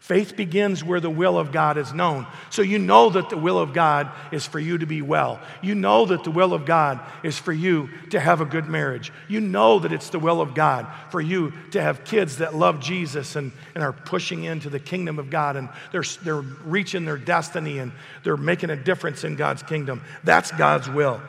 Faith 0.08 0.38
begins 0.38 0.86
where 0.86 1.02
the 1.02 1.10
will 1.10 1.38
of 1.38 1.52
God 1.52 1.78
is 1.78 1.92
known. 1.92 2.26
So 2.50 2.62
you 2.62 2.80
know 2.80 3.10
that 3.10 3.30
the 3.30 3.36
will 3.36 3.60
of 3.60 3.74
God 3.74 4.10
is 4.32 4.46
for 4.46 4.58
you 4.58 4.78
to 4.78 4.86
be 4.86 5.02
well. 5.02 5.42
You 5.62 5.76
know 5.76 6.06
that 6.06 6.24
the 6.24 6.32
will 6.32 6.54
of 6.54 6.64
God 6.64 7.02
is 7.24 7.38
for 7.38 7.52
you 7.52 7.90
to 8.12 8.20
have 8.22 8.40
a 8.40 8.46
good 8.46 8.70
marriage. 8.70 9.12
You 9.28 9.42
know 9.42 9.80
that 9.80 9.92
it's 9.92 10.10
the 10.10 10.18
will 10.18 10.40
of 10.40 10.56
God 10.56 10.88
for 11.12 11.20
you 11.20 11.52
to 11.72 11.82
have 11.82 12.06
kids 12.06 12.38
that 12.38 12.56
love 12.56 12.80
Jesus 12.80 13.36
and, 13.36 13.52
and 13.76 13.84
are 13.84 13.92
pushing 13.92 14.46
into 14.46 14.70
the 14.70 14.80
kingdom 14.80 15.20
of 15.20 15.30
God 15.30 15.58
and 15.58 15.68
they're, 15.92 16.06
they're 16.24 16.40
reaching 16.40 17.04
their 17.04 17.18
destiny 17.18 17.80
and 17.80 17.92
they're 18.24 18.38
making 18.38 18.70
a 18.70 18.78
difference 18.78 19.26
in 19.26 19.36
God's 19.36 19.62
kingdom. 19.62 20.02
That's 20.24 20.54
God's 20.54 20.90
will. 20.90 21.22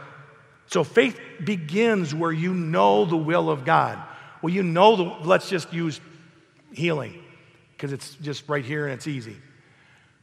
So 0.68 0.84
faith 0.84 1.18
begins 1.44 2.14
where 2.14 2.30
you 2.30 2.54
know 2.54 3.06
the 3.06 3.16
will 3.16 3.50
of 3.50 3.64
God. 3.64 3.98
Well, 4.40 4.54
you 4.54 4.62
know 4.62 4.94
the, 4.94 5.02
let's 5.26 5.48
just 5.48 5.72
use 5.72 6.00
healing 6.72 7.24
because 7.78 7.92
it's 7.92 8.16
just 8.16 8.48
right 8.48 8.64
here 8.64 8.86
and 8.86 8.92
it's 8.94 9.06
easy. 9.06 9.36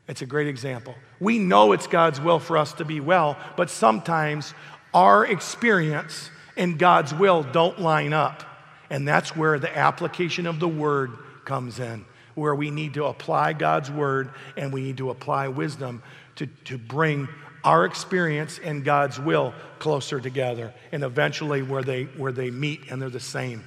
It's 0.09 0.21
a 0.21 0.25
great 0.25 0.47
example. 0.47 0.93
We 1.21 1.39
know 1.39 1.71
it's 1.71 1.87
God's 1.87 2.19
will 2.19 2.37
for 2.37 2.57
us 2.57 2.73
to 2.73 2.85
be 2.85 2.99
well, 2.99 3.37
but 3.55 3.69
sometimes 3.69 4.53
our 4.93 5.25
experience 5.25 6.29
and 6.57 6.77
God's 6.77 7.13
will 7.13 7.43
don't 7.43 7.79
line 7.79 8.11
up. 8.11 8.43
And 8.89 9.07
that's 9.07 9.37
where 9.37 9.57
the 9.57 9.75
application 9.75 10.47
of 10.47 10.59
the 10.59 10.67
word 10.67 11.13
comes 11.45 11.79
in, 11.79 12.03
where 12.35 12.53
we 12.53 12.71
need 12.71 12.95
to 12.95 13.05
apply 13.05 13.53
God's 13.53 13.89
word 13.89 14.31
and 14.57 14.73
we 14.73 14.81
need 14.81 14.97
to 14.97 15.09
apply 15.09 15.47
wisdom 15.47 16.03
to, 16.35 16.47
to 16.65 16.77
bring 16.77 17.29
our 17.63 17.85
experience 17.85 18.59
and 18.61 18.83
God's 18.83 19.17
will 19.17 19.53
closer 19.79 20.19
together 20.19 20.73
and 20.91 21.05
eventually 21.05 21.61
where 21.61 21.83
they, 21.83 22.03
where 22.03 22.33
they 22.33 22.51
meet 22.51 22.91
and 22.91 23.01
they're 23.01 23.09
the 23.09 23.19
same. 23.21 23.63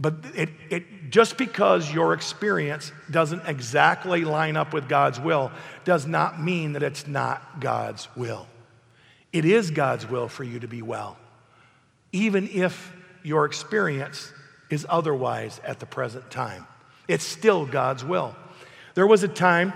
But 0.00 0.14
it, 0.34 0.48
it, 0.70 1.10
just 1.10 1.36
because 1.36 1.92
your 1.92 2.14
experience 2.14 2.90
doesn't 3.10 3.42
exactly 3.46 4.24
line 4.24 4.56
up 4.56 4.72
with 4.72 4.88
God's 4.88 5.20
will 5.20 5.52
does 5.84 6.06
not 6.06 6.42
mean 6.42 6.72
that 6.72 6.82
it's 6.82 7.06
not 7.06 7.60
God's 7.60 8.08
will. 8.16 8.46
It 9.30 9.44
is 9.44 9.70
God's 9.70 10.08
will 10.08 10.26
for 10.26 10.42
you 10.42 10.58
to 10.60 10.66
be 10.66 10.80
well, 10.80 11.18
even 12.12 12.48
if 12.48 12.96
your 13.22 13.44
experience 13.44 14.32
is 14.70 14.86
otherwise 14.88 15.60
at 15.64 15.80
the 15.80 15.86
present 15.86 16.30
time. 16.30 16.66
It's 17.06 17.24
still 17.24 17.66
God's 17.66 18.02
will. 18.02 18.34
There 18.94 19.06
was 19.06 19.22
a 19.22 19.28
time, 19.28 19.74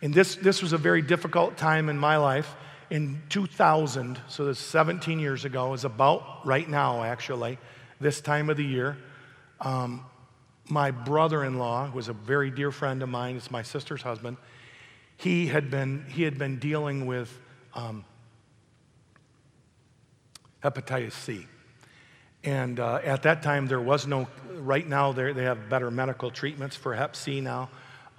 and 0.00 0.14
this, 0.14 0.36
this 0.36 0.62
was 0.62 0.72
a 0.72 0.78
very 0.78 1.02
difficult 1.02 1.56
time 1.56 1.88
in 1.88 1.98
my 1.98 2.16
life, 2.16 2.54
in 2.90 3.22
2000, 3.28 4.20
so 4.28 4.44
this 4.44 4.60
17 4.60 5.18
years 5.18 5.44
ago, 5.44 5.72
is 5.72 5.84
about 5.84 6.46
right 6.46 6.68
now, 6.68 7.02
actually, 7.02 7.58
this 8.00 8.20
time 8.20 8.48
of 8.48 8.56
the 8.56 8.64
year. 8.64 8.96
Um, 9.62 10.04
my 10.68 10.90
brother 10.90 11.44
in 11.44 11.58
law 11.58 11.86
who 11.86 11.96
was 11.96 12.08
a 12.08 12.12
very 12.12 12.50
dear 12.50 12.70
friend 12.70 13.02
of 13.02 13.08
mine, 13.08 13.36
it's 13.36 13.50
my 13.50 13.62
sister's 13.62 14.02
husband. 14.02 14.36
He 15.16 15.46
had 15.46 15.70
been, 15.70 16.04
he 16.08 16.24
had 16.24 16.36
been 16.36 16.58
dealing 16.58 17.06
with 17.06 17.36
um, 17.74 18.04
hepatitis 20.62 21.12
C. 21.12 21.46
And 22.44 22.80
uh, 22.80 23.00
at 23.04 23.22
that 23.22 23.42
time, 23.42 23.66
there 23.66 23.80
was 23.80 24.06
no, 24.06 24.26
right 24.50 24.86
now, 24.86 25.12
they 25.12 25.44
have 25.44 25.68
better 25.68 25.90
medical 25.90 26.30
treatments 26.30 26.74
for 26.74 26.94
hep 26.94 27.14
C 27.14 27.40
now. 27.40 27.70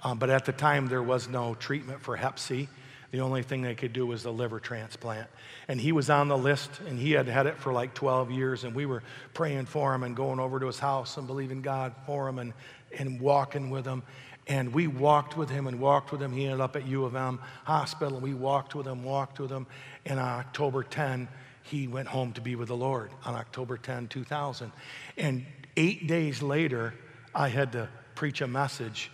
Um, 0.02 0.18
but 0.18 0.30
at 0.30 0.44
the 0.44 0.52
time, 0.52 0.86
there 0.86 1.02
was 1.02 1.28
no 1.28 1.54
treatment 1.54 2.00
for 2.00 2.16
hep 2.16 2.38
C. 2.38 2.68
The 3.14 3.20
only 3.20 3.44
thing 3.44 3.62
they 3.62 3.76
could 3.76 3.92
do 3.92 4.06
was 4.06 4.24
a 4.24 4.30
liver 4.32 4.58
transplant. 4.58 5.28
And 5.68 5.80
he 5.80 5.92
was 5.92 6.10
on 6.10 6.26
the 6.26 6.36
list, 6.36 6.80
and 6.88 6.98
he 6.98 7.12
had 7.12 7.28
had 7.28 7.46
it 7.46 7.56
for 7.56 7.72
like 7.72 7.94
12 7.94 8.32
years, 8.32 8.64
and 8.64 8.74
we 8.74 8.86
were 8.86 9.04
praying 9.34 9.66
for 9.66 9.94
him 9.94 10.02
and 10.02 10.16
going 10.16 10.40
over 10.40 10.58
to 10.58 10.66
his 10.66 10.80
house 10.80 11.16
and 11.16 11.24
believing 11.28 11.62
God 11.62 11.94
for 12.06 12.28
him 12.28 12.40
and, 12.40 12.52
and 12.98 13.20
walking 13.20 13.70
with 13.70 13.86
him. 13.86 14.02
And 14.48 14.74
we 14.74 14.88
walked 14.88 15.36
with 15.36 15.48
him 15.48 15.68
and 15.68 15.78
walked 15.78 16.10
with 16.10 16.20
him. 16.20 16.32
He 16.32 16.42
ended 16.42 16.60
up 16.60 16.74
at 16.74 16.88
U 16.88 17.04
of 17.04 17.14
M 17.14 17.38
hospital, 17.62 18.18
we 18.18 18.34
walked 18.34 18.74
with 18.74 18.88
him, 18.88 19.04
walked 19.04 19.38
with 19.38 19.52
him. 19.52 19.68
And 20.04 20.18
on 20.18 20.40
October 20.40 20.82
10, 20.82 21.28
he 21.62 21.86
went 21.86 22.08
home 22.08 22.32
to 22.32 22.40
be 22.40 22.56
with 22.56 22.66
the 22.66 22.76
Lord 22.76 23.12
on 23.24 23.36
October 23.36 23.76
10, 23.76 24.08
2000. 24.08 24.72
And 25.16 25.46
eight 25.76 26.08
days 26.08 26.42
later, 26.42 26.94
I 27.32 27.46
had 27.46 27.70
to 27.72 27.88
preach 28.16 28.40
a 28.40 28.48
message 28.48 29.08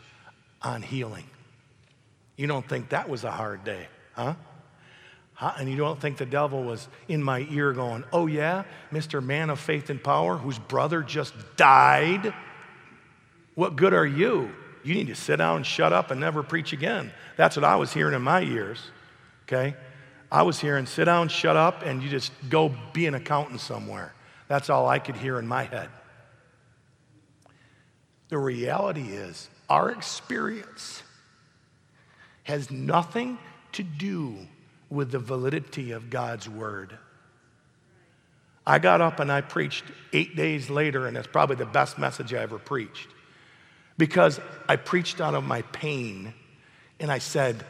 on 0.62 0.80
healing. 0.80 1.26
You 2.40 2.46
don't 2.46 2.66
think 2.66 2.88
that 2.88 3.06
was 3.06 3.24
a 3.24 3.30
hard 3.30 3.64
day, 3.64 3.86
huh? 4.14 4.34
huh? 5.34 5.52
And 5.58 5.68
you 5.68 5.76
don't 5.76 6.00
think 6.00 6.16
the 6.16 6.24
devil 6.24 6.62
was 6.62 6.88
in 7.06 7.22
my 7.22 7.46
ear 7.50 7.74
going, 7.74 8.02
oh, 8.14 8.28
yeah, 8.28 8.62
Mr. 8.90 9.22
Man 9.22 9.50
of 9.50 9.60
Faith 9.60 9.90
and 9.90 10.02
Power, 10.02 10.38
whose 10.38 10.58
brother 10.58 11.02
just 11.02 11.34
died? 11.58 12.32
What 13.56 13.76
good 13.76 13.92
are 13.92 14.06
you? 14.06 14.52
You 14.82 14.94
need 14.94 15.08
to 15.08 15.14
sit 15.14 15.36
down, 15.36 15.64
shut 15.64 15.92
up, 15.92 16.10
and 16.10 16.18
never 16.18 16.42
preach 16.42 16.72
again. 16.72 17.12
That's 17.36 17.56
what 17.56 17.64
I 17.64 17.76
was 17.76 17.92
hearing 17.92 18.14
in 18.14 18.22
my 18.22 18.40
ears, 18.40 18.80
okay? 19.42 19.76
I 20.32 20.40
was 20.40 20.58
hearing, 20.58 20.86
sit 20.86 21.04
down, 21.04 21.28
shut 21.28 21.58
up, 21.58 21.82
and 21.82 22.02
you 22.02 22.08
just 22.08 22.32
go 22.48 22.74
be 22.94 23.04
an 23.04 23.14
accountant 23.14 23.60
somewhere. 23.60 24.14
That's 24.48 24.70
all 24.70 24.88
I 24.88 24.98
could 24.98 25.16
hear 25.16 25.38
in 25.38 25.46
my 25.46 25.64
head. 25.64 25.90
The 28.30 28.38
reality 28.38 29.08
is, 29.08 29.50
our 29.68 29.90
experience 29.90 31.02
has 32.50 32.70
nothing 32.70 33.38
to 33.72 33.82
do 33.84 34.36
with 34.90 35.12
the 35.12 35.20
validity 35.20 35.92
of 35.92 36.10
God's 36.10 36.48
word. 36.48 36.98
I 38.66 38.80
got 38.80 39.00
up 39.00 39.20
and 39.20 39.30
I 39.30 39.40
preached 39.40 39.84
eight 40.12 40.34
days 40.36 40.68
later, 40.68 41.06
and 41.06 41.16
it's 41.16 41.28
probably 41.28 41.56
the 41.56 41.64
best 41.64 41.96
message 41.96 42.34
I 42.34 42.38
ever 42.38 42.58
preached 42.58 43.08
because 43.98 44.40
I 44.68 44.76
preached 44.76 45.20
out 45.20 45.34
of 45.34 45.44
my 45.44 45.62
pain 45.62 46.34
and 46.98 47.10
I 47.10 47.18
said, 47.18 47.64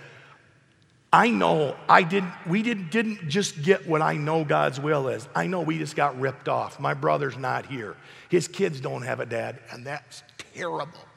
I 1.13 1.29
know 1.29 1.77
I 1.89 2.03
didn't, 2.03 2.33
we 2.47 2.63
didn't, 2.63 2.91
didn't 2.91 3.29
just 3.29 3.63
get 3.63 3.87
what 3.87 4.01
I 4.01 4.15
know 4.15 4.45
God's 4.45 4.81
will 4.81 5.09
is. 5.09 5.29
I 5.35 5.47
know 5.47 5.61
we 5.61 5.79
just 5.79 5.95
got 5.95 6.19
ripped 6.19 6.49
off. 6.49 6.81
My 6.81 6.95
brother's 6.95 7.37
not 7.37 7.67
here. 7.67 7.97
His 8.31 8.49
kids 8.49 8.81
don't 8.81 9.03
have 9.03 9.21
a 9.21 9.27
dad, 9.27 9.59
and 9.73 9.85
that's 9.85 10.23
terrible. 10.55 11.10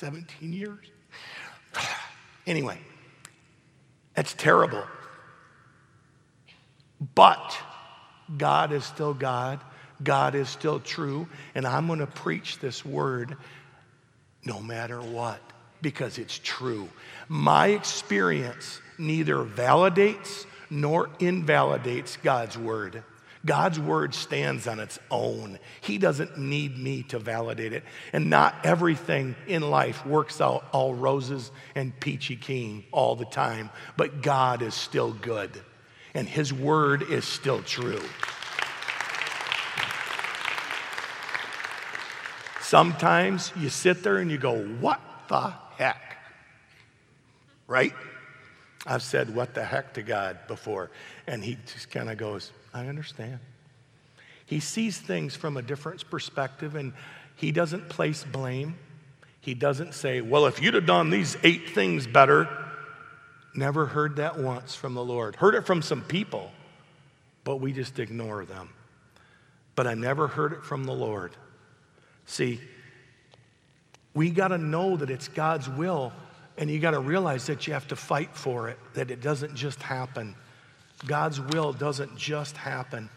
17 0.00 0.52
years? 0.52 0.86
anyway, 2.46 2.78
that's 4.14 4.32
terrible. 4.34 4.82
But 7.14 7.56
God 8.36 8.72
is 8.72 8.84
still 8.84 9.14
God. 9.14 9.60
God 10.02 10.34
is 10.34 10.48
still 10.48 10.80
true. 10.80 11.28
And 11.54 11.66
I'm 11.66 11.86
going 11.86 11.98
to 11.98 12.06
preach 12.06 12.58
this 12.58 12.84
word 12.84 13.36
no 14.44 14.60
matter 14.60 15.00
what 15.00 15.40
because 15.82 16.18
it's 16.18 16.38
true. 16.42 16.88
My 17.28 17.68
experience 17.68 18.80
neither 18.98 19.36
validates 19.36 20.46
nor 20.70 21.10
invalidates 21.18 22.16
God's 22.16 22.56
word. 22.56 23.02
God's 23.46 23.80
word 23.80 24.14
stands 24.14 24.66
on 24.66 24.80
its 24.80 24.98
own. 25.10 25.58
He 25.80 25.96
doesn't 25.96 26.36
need 26.36 26.78
me 26.78 27.04
to 27.04 27.18
validate 27.18 27.72
it. 27.72 27.84
And 28.12 28.28
not 28.28 28.54
everything 28.64 29.34
in 29.46 29.70
life 29.70 30.04
works 30.04 30.42
out 30.42 30.66
all 30.72 30.94
roses 30.94 31.50
and 31.74 31.98
peachy 32.00 32.36
keen 32.36 32.84
all 32.92 33.16
the 33.16 33.24
time, 33.24 33.70
but 33.96 34.20
God 34.20 34.60
is 34.60 34.74
still 34.74 35.12
good, 35.12 35.50
and 36.12 36.28
His 36.28 36.52
word 36.52 37.02
is 37.10 37.24
still 37.24 37.62
true. 37.62 38.02
Sometimes 42.60 43.52
you 43.56 43.68
sit 43.68 44.02
there 44.02 44.18
and 44.18 44.30
you 44.30 44.38
go, 44.38 44.62
What 44.62 45.00
the 45.28 45.52
heck? 45.76 46.18
Right? 47.66 47.94
I've 48.86 49.02
said, 49.02 49.34
What 49.34 49.54
the 49.54 49.64
heck 49.64 49.94
to 49.94 50.02
God 50.02 50.38
before. 50.46 50.90
And 51.26 51.42
He 51.42 51.56
just 51.66 51.90
kind 51.90 52.10
of 52.10 52.18
goes, 52.18 52.52
I 52.72 52.86
understand. 52.86 53.40
He 54.46 54.60
sees 54.60 54.98
things 54.98 55.36
from 55.36 55.56
a 55.56 55.62
different 55.62 56.08
perspective 56.10 56.74
and 56.74 56.92
He 57.36 57.52
doesn't 57.52 57.88
place 57.88 58.24
blame. 58.24 58.76
He 59.40 59.54
doesn't 59.54 59.94
say, 59.94 60.20
Well, 60.20 60.46
if 60.46 60.60
you'd 60.60 60.74
have 60.74 60.86
done 60.86 61.10
these 61.10 61.36
eight 61.42 61.70
things 61.70 62.06
better. 62.06 62.48
Never 63.54 63.86
heard 63.86 64.16
that 64.16 64.38
once 64.38 64.74
from 64.74 64.94
the 64.94 65.04
Lord. 65.04 65.34
Heard 65.34 65.54
it 65.54 65.66
from 65.66 65.82
some 65.82 66.02
people, 66.02 66.52
but 67.42 67.56
we 67.56 67.72
just 67.72 67.98
ignore 67.98 68.44
them. 68.44 68.70
But 69.74 69.86
I 69.86 69.94
never 69.94 70.28
heard 70.28 70.52
it 70.52 70.64
from 70.64 70.84
the 70.84 70.92
Lord. 70.92 71.32
See, 72.26 72.60
we 74.14 74.30
got 74.30 74.48
to 74.48 74.58
know 74.58 74.96
that 74.96 75.10
it's 75.10 75.28
God's 75.28 75.68
will, 75.68 76.12
and 76.58 76.70
you 76.70 76.78
got 76.78 76.92
to 76.92 77.00
realize 77.00 77.46
that 77.46 77.66
you 77.66 77.72
have 77.72 77.88
to 77.88 77.96
fight 77.96 78.36
for 78.36 78.68
it, 78.68 78.78
that 78.94 79.10
it 79.10 79.20
doesn't 79.20 79.54
just 79.54 79.82
happen. 79.82 80.36
God's 81.06 81.40
will 81.40 81.72
doesn't 81.72 82.16
just 82.16 82.56
happen. 82.56 83.10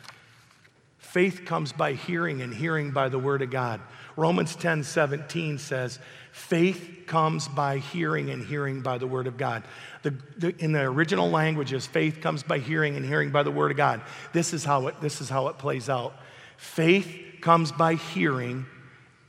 Faith 0.97 1.43
comes 1.45 1.71
by 1.71 1.93
hearing, 1.93 2.41
and 2.41 2.53
hearing 2.53 2.91
by 2.91 3.09
the 3.09 3.19
Word 3.19 3.41
of 3.41 3.51
God. 3.51 3.81
Romans 4.15 4.55
10 4.55 4.83
17 4.83 5.59
says, 5.59 5.99
Faith 6.31 7.03
comes 7.05 7.47
by 7.47 7.77
hearing, 7.77 8.31
and 8.31 8.43
hearing 8.43 8.81
by 8.81 8.97
the 8.97 9.05
Word 9.05 9.27
of 9.27 9.37
God. 9.37 9.63
The, 10.01 10.15
the, 10.37 10.55
in 10.57 10.71
the 10.71 10.81
original 10.81 11.29
languages, 11.29 11.85
faith 11.85 12.19
comes 12.21 12.41
by 12.41 12.57
hearing, 12.57 12.95
and 12.95 13.05
hearing 13.05 13.29
by 13.29 13.43
the 13.43 13.51
Word 13.51 13.69
of 13.69 13.77
God. 13.77 14.01
This 14.31 14.53
is 14.53 14.65
how 14.65 14.87
it, 14.87 14.99
this 15.01 15.21
is 15.21 15.29
how 15.29 15.49
it 15.49 15.59
plays 15.59 15.89
out. 15.89 16.15
Faith 16.57 17.15
comes 17.41 17.71
by 17.71 17.93
hearing, 17.93 18.65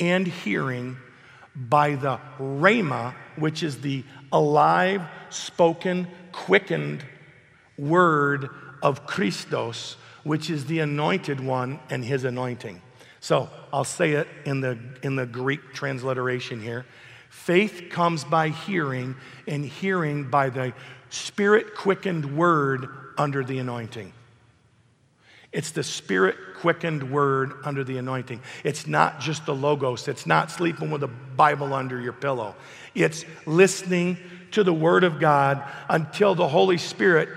and 0.01 0.27
hearing 0.27 0.97
by 1.55 1.97
the 1.97 2.19
rhema, 2.39 3.15
which 3.37 3.63
is 3.63 3.81
the 3.81 4.05
alive, 4.33 5.03
spoken, 5.29 6.09
quickened 6.33 7.05
word 7.79 8.51
of 8.83 9.07
Christos, 9.07 9.97
which 10.23 10.51
is 10.51 10.67
the 10.67 10.81
anointed 10.81 11.41
one 11.41 11.81
and 11.91 12.05
his 12.05 12.25
anointing. 12.25 12.81
So 13.21 13.49
I'll 13.73 13.85
say 13.85 14.13
it 14.13 14.29
in 14.45 14.61
the, 14.61 14.79
in 15.03 15.17
the 15.17 15.27
Greek 15.27 15.73
transliteration 15.73 16.61
here. 16.61 16.85
Faith 17.31 17.85
comes 17.91 18.23
by 18.23 18.51
hearing, 18.51 19.17
and 19.49 19.65
hearing 19.65 20.31
by 20.31 20.51
the 20.51 20.73
spirit 21.11 21.75
quickened 21.75 22.37
word 22.37 22.89
under 23.19 23.43
the 23.43 23.59
anointing. 23.59 24.13
It's 25.53 25.71
the 25.71 25.83
spirit 25.83 26.37
quickened 26.57 27.13
word 27.13 27.53
under 27.65 27.85
the 27.85 27.97
anointing. 27.99 28.41
It's 28.65 28.87
not 28.87 29.21
just 29.21 29.47
the 29.47 29.55
logos, 29.55 30.09
it's 30.09 30.27
not 30.27 30.51
sleeping 30.51 30.91
with 30.91 31.03
a 31.03 31.09
Bible 31.09 31.73
under 31.73 32.01
your 32.01 32.13
pillow. 32.13 32.57
It's 32.95 33.25
listening 33.47 34.19
to 34.51 34.65
the 34.65 34.75
word 34.75 35.05
of 35.05 35.21
God 35.21 35.63
until 35.89 36.35
the 36.35 36.49
Holy 36.49 36.79
Spirit 36.79 37.29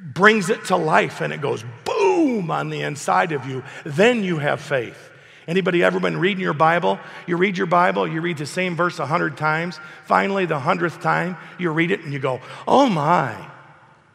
brings 0.00 0.50
it 0.50 0.64
to 0.66 0.76
life 0.76 1.20
and 1.20 1.32
it 1.32 1.40
goes 1.40 1.64
boom 1.84 2.50
on 2.50 2.70
the 2.70 2.80
inside 2.82 3.32
of 3.32 3.46
you. 3.46 3.62
Then 3.84 4.24
you 4.24 4.38
have 4.38 4.60
faith. 4.60 5.10
Anybody 5.46 5.82
ever 5.82 5.98
been 5.98 6.16
reading 6.16 6.42
your 6.42 6.54
Bible? 6.54 6.98
You 7.26 7.36
read 7.36 7.58
your 7.58 7.66
Bible, 7.66 8.06
you 8.06 8.20
read 8.20 8.38
the 8.38 8.46
same 8.46 8.76
verse 8.76 8.98
a 8.98 9.06
hundred 9.06 9.36
times. 9.36 9.80
Finally, 10.04 10.46
the 10.46 10.60
hundredth 10.60 11.00
time, 11.00 11.36
you 11.58 11.70
read 11.70 11.90
it 11.90 12.00
and 12.00 12.12
you 12.12 12.18
go, 12.18 12.40
oh 12.68 12.88
my. 12.88 13.48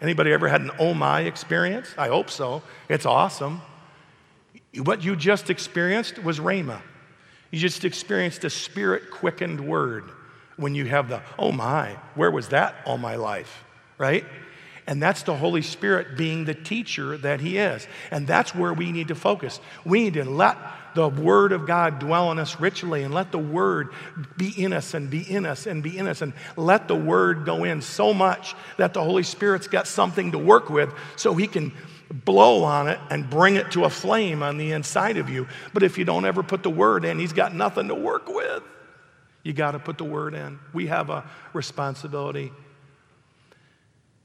Anybody 0.01 0.31
ever 0.31 0.47
had 0.47 0.61
an 0.61 0.71
oh 0.79 0.93
my 0.93 1.21
experience? 1.21 1.93
I 1.97 2.07
hope 2.07 2.29
so. 2.29 2.61
It's 2.89 3.05
awesome. 3.05 3.61
What 4.77 5.03
you 5.03 5.15
just 5.15 5.49
experienced 5.49 6.23
was 6.23 6.39
Rhema. 6.39 6.81
You 7.51 7.59
just 7.59 7.85
experienced 7.85 8.43
a 8.43 8.49
spirit 8.49 9.11
quickened 9.11 9.59
word 9.59 10.11
when 10.57 10.75
you 10.75 10.85
have 10.85 11.09
the 11.09 11.21
oh 11.37 11.51
my, 11.51 11.97
where 12.15 12.31
was 12.31 12.49
that 12.49 12.75
all 12.85 12.97
my 12.97 13.15
life? 13.15 13.63
Right? 13.97 14.25
And 14.87 15.01
that's 15.01 15.23
the 15.23 15.35
Holy 15.35 15.63
Spirit 15.63 16.15
being 16.15 16.45
the 16.45 16.53
teacher 16.53 17.17
that 17.17 17.41
He 17.41 17.57
is. 17.57 17.87
And 18.11 18.27
that's 18.27 18.53
where 18.53 18.73
we 18.73 18.91
need 18.91 19.07
to 19.07 19.15
focus. 19.15 19.59
We 19.83 20.03
need 20.03 20.13
to 20.15 20.25
let 20.25 20.57
the 20.93 21.09
Word 21.09 21.51
of 21.51 21.65
God 21.65 21.99
dwell 21.99 22.31
in 22.31 22.39
us 22.39 22.59
richly 22.59 23.03
and 23.03 23.13
let 23.13 23.31
the 23.31 23.39
Word 23.39 23.89
be 24.37 24.49
in 24.49 24.73
us 24.73 24.93
and 24.93 25.09
be 25.09 25.21
in 25.21 25.45
us 25.45 25.65
and 25.65 25.81
be 25.81 25.97
in 25.97 26.07
us 26.07 26.21
and 26.21 26.33
let 26.55 26.87
the 26.87 26.95
Word 26.95 27.45
go 27.45 27.63
in 27.63 27.81
so 27.81 28.13
much 28.13 28.55
that 28.77 28.93
the 28.93 29.03
Holy 29.03 29.23
Spirit's 29.23 29.67
got 29.67 29.87
something 29.87 30.31
to 30.31 30.37
work 30.37 30.69
with 30.69 30.93
so 31.15 31.33
He 31.33 31.47
can 31.47 31.73
blow 32.11 32.63
on 32.63 32.87
it 32.87 32.99
and 33.09 33.27
bring 33.29 33.55
it 33.55 33.71
to 33.71 33.85
a 33.85 33.89
flame 33.89 34.43
on 34.43 34.57
the 34.57 34.71
inside 34.71 35.17
of 35.17 35.29
you. 35.29 35.47
But 35.73 35.81
if 35.81 35.97
you 35.97 36.05
don't 36.05 36.25
ever 36.25 36.43
put 36.43 36.61
the 36.61 36.69
Word 36.69 37.05
in, 37.05 37.17
He's 37.17 37.33
got 37.33 37.55
nothing 37.55 37.87
to 37.87 37.95
work 37.95 38.27
with. 38.27 38.63
You 39.41 39.53
got 39.53 39.71
to 39.71 39.79
put 39.79 39.97
the 39.97 40.05
Word 40.05 40.33
in. 40.33 40.59
We 40.73 40.87
have 40.87 41.09
a 41.09 41.23
responsibility. 41.53 42.51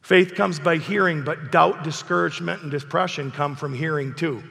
Faith 0.02 0.34
comes 0.34 0.58
by 0.58 0.76
hearing, 0.76 1.22
but 1.22 1.52
doubt, 1.52 1.84
discouragement, 1.84 2.62
and 2.62 2.70
depression 2.70 3.30
come 3.30 3.54
from 3.54 3.74
hearing 3.74 4.14
too. 4.14 4.42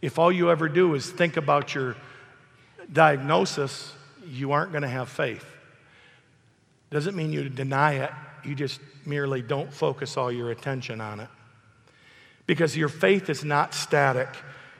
If 0.00 0.18
all 0.18 0.30
you 0.30 0.50
ever 0.50 0.68
do 0.68 0.94
is 0.94 1.10
think 1.10 1.36
about 1.36 1.74
your 1.74 1.96
diagnosis, 2.92 3.92
you 4.26 4.52
aren't 4.52 4.72
going 4.72 4.82
to 4.82 4.88
have 4.88 5.08
faith. 5.08 5.44
Doesn't 6.90 7.16
mean 7.16 7.32
you 7.32 7.48
deny 7.48 7.94
it, 7.94 8.10
you 8.44 8.54
just 8.54 8.80
merely 9.06 9.42
don't 9.42 9.72
focus 9.72 10.16
all 10.16 10.30
your 10.30 10.50
attention 10.50 11.00
on 11.00 11.20
it. 11.20 11.28
Because 12.46 12.76
your 12.76 12.88
faith 12.88 13.30
is 13.30 13.44
not 13.44 13.72
static. 13.72 14.28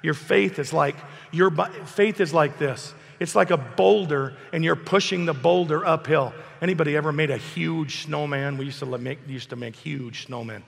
Your 0.02 0.14
faith 0.14 0.58
is 0.58 0.72
like 0.72 0.96
your 1.30 1.50
faith 1.86 2.20
is 2.20 2.34
like 2.34 2.58
this. 2.58 2.92
It's 3.22 3.34
like 3.34 3.50
a 3.50 3.56
boulder 3.56 4.36
and 4.52 4.64
you're 4.64 4.76
pushing 4.76 5.24
the 5.24 5.32
boulder 5.32 5.86
uphill. 5.86 6.34
Anybody 6.60 6.96
ever 6.96 7.12
made 7.12 7.30
a 7.30 7.36
huge 7.36 8.04
snowman? 8.04 8.56
We 8.58 8.66
used 8.66 8.80
to 8.80 8.98
make 8.98 9.18
used 9.28 9.50
to 9.50 9.56
make 9.56 9.76
huge 9.76 10.26
snowmen 10.26 10.62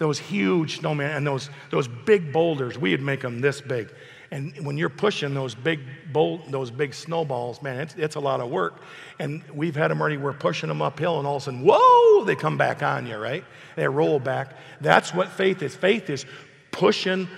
those 0.00 0.18
huge 0.18 0.80
snowmen 0.80 1.14
and 1.14 1.26
those, 1.26 1.50
those 1.70 1.86
big 1.86 2.32
boulders, 2.32 2.78
we'd 2.78 3.02
make 3.02 3.20
them 3.20 3.40
this 3.42 3.60
big. 3.60 3.92
And 4.30 4.64
when 4.64 4.78
you're 4.78 4.88
pushing 4.88 5.34
those 5.34 5.54
big 5.54 5.80
bolt, 6.10 6.50
those 6.50 6.70
big 6.70 6.94
snowballs, 6.94 7.60
man, 7.60 7.80
it's, 7.80 7.94
it's 7.96 8.14
a 8.16 8.20
lot 8.20 8.40
of 8.40 8.48
work. 8.48 8.80
And 9.18 9.42
we've 9.52 9.76
had 9.76 9.90
them 9.90 10.00
already, 10.00 10.16
we're 10.16 10.32
pushing 10.32 10.70
them 10.70 10.80
uphill, 10.80 11.18
and 11.18 11.26
all 11.26 11.36
of 11.36 11.42
a 11.42 11.44
sudden, 11.44 11.60
whoa, 11.62 12.24
they 12.24 12.34
come 12.34 12.56
back 12.56 12.82
on 12.82 13.06
you, 13.06 13.18
right? 13.18 13.44
They 13.76 13.86
roll 13.86 14.18
back. 14.18 14.56
That's 14.80 15.12
what 15.12 15.28
faith 15.28 15.62
is. 15.62 15.76
Faith 15.76 16.08
is 16.08 16.24
pushing 16.72 17.28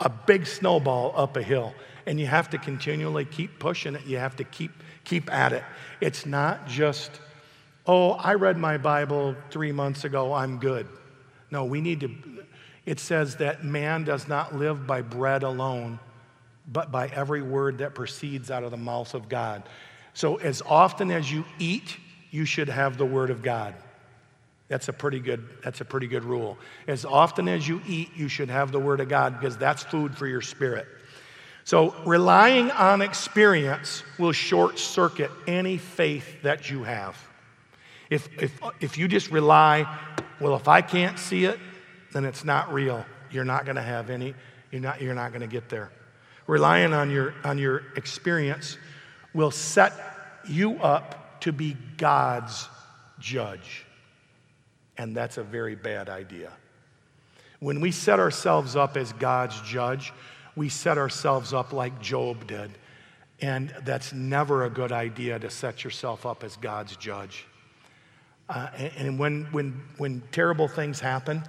a 0.00 0.08
big 0.08 0.46
snowball 0.46 1.12
up 1.14 1.36
a 1.36 1.42
hill. 1.42 1.74
And 2.10 2.18
you 2.18 2.26
have 2.26 2.50
to 2.50 2.58
continually 2.58 3.24
keep 3.24 3.60
pushing 3.60 3.94
it. 3.94 4.04
You 4.04 4.18
have 4.18 4.34
to 4.34 4.44
keep, 4.44 4.72
keep 5.04 5.32
at 5.32 5.52
it. 5.52 5.62
It's 6.00 6.26
not 6.26 6.66
just, 6.66 7.20
oh, 7.86 8.14
I 8.14 8.34
read 8.34 8.58
my 8.58 8.78
Bible 8.78 9.36
three 9.52 9.70
months 9.70 10.02
ago, 10.02 10.32
I'm 10.32 10.58
good. 10.58 10.88
No, 11.52 11.64
we 11.64 11.80
need 11.80 12.00
to. 12.00 12.10
It 12.84 12.98
says 12.98 13.36
that 13.36 13.62
man 13.62 14.02
does 14.02 14.26
not 14.26 14.56
live 14.56 14.88
by 14.88 15.02
bread 15.02 15.44
alone, 15.44 16.00
but 16.66 16.90
by 16.90 17.06
every 17.06 17.42
word 17.42 17.78
that 17.78 17.94
proceeds 17.94 18.50
out 18.50 18.64
of 18.64 18.72
the 18.72 18.76
mouth 18.76 19.14
of 19.14 19.28
God. 19.28 19.62
So, 20.12 20.34
as 20.38 20.62
often 20.62 21.12
as 21.12 21.30
you 21.30 21.44
eat, 21.60 21.96
you 22.32 22.44
should 22.44 22.68
have 22.68 22.98
the 22.98 23.06
word 23.06 23.30
of 23.30 23.40
God. 23.40 23.72
That's 24.66 24.88
a 24.88 24.92
pretty 24.92 25.20
good, 25.20 25.46
that's 25.62 25.80
a 25.80 25.84
pretty 25.84 26.08
good 26.08 26.24
rule. 26.24 26.58
As 26.88 27.04
often 27.04 27.46
as 27.46 27.68
you 27.68 27.80
eat, 27.86 28.08
you 28.16 28.26
should 28.26 28.50
have 28.50 28.72
the 28.72 28.80
word 28.80 28.98
of 28.98 29.08
God 29.08 29.38
because 29.38 29.56
that's 29.56 29.84
food 29.84 30.18
for 30.18 30.26
your 30.26 30.40
spirit. 30.40 30.88
So, 31.70 31.94
relying 32.04 32.72
on 32.72 33.00
experience 33.00 34.02
will 34.18 34.32
short 34.32 34.76
circuit 34.76 35.30
any 35.46 35.78
faith 35.78 36.42
that 36.42 36.68
you 36.68 36.82
have. 36.82 37.16
If, 38.10 38.28
if, 38.42 38.60
if 38.80 38.98
you 38.98 39.06
just 39.06 39.30
rely 39.30 39.86
well, 40.40 40.56
if 40.56 40.66
I 40.66 40.82
can't 40.82 41.16
see 41.16 41.44
it, 41.44 41.60
then 42.12 42.24
it's 42.24 42.44
not 42.44 42.74
real. 42.74 43.06
You're 43.30 43.44
not 43.44 43.66
going 43.66 43.76
to 43.76 43.82
have 43.82 44.10
any, 44.10 44.34
you're 44.72 44.80
not, 44.80 45.00
you're 45.00 45.14
not 45.14 45.30
going 45.30 45.42
to 45.42 45.46
get 45.46 45.68
there. 45.68 45.92
Relying 46.48 46.92
on 46.92 47.08
your, 47.08 47.34
on 47.44 47.56
your 47.56 47.84
experience 47.94 48.76
will 49.32 49.52
set 49.52 49.92
you 50.48 50.76
up 50.78 51.40
to 51.42 51.52
be 51.52 51.76
God's 51.96 52.68
judge. 53.20 53.86
And 54.98 55.16
that's 55.16 55.36
a 55.36 55.44
very 55.44 55.76
bad 55.76 56.08
idea. 56.08 56.50
When 57.60 57.80
we 57.80 57.92
set 57.92 58.18
ourselves 58.18 58.74
up 58.74 58.96
as 58.96 59.12
God's 59.12 59.60
judge, 59.60 60.12
we 60.60 60.68
set 60.68 60.98
ourselves 60.98 61.54
up 61.54 61.72
like 61.72 62.02
Job 62.02 62.46
did. 62.46 62.70
And 63.40 63.72
that's 63.86 64.12
never 64.12 64.64
a 64.64 64.70
good 64.70 64.92
idea 64.92 65.38
to 65.38 65.48
set 65.48 65.84
yourself 65.84 66.26
up 66.26 66.44
as 66.44 66.58
God's 66.58 66.96
judge. 66.96 67.46
Uh, 68.46 68.68
and 68.98 69.18
when, 69.18 69.44
when, 69.52 69.80
when 69.96 70.22
terrible 70.32 70.68
things 70.68 71.00
happen 71.00 71.42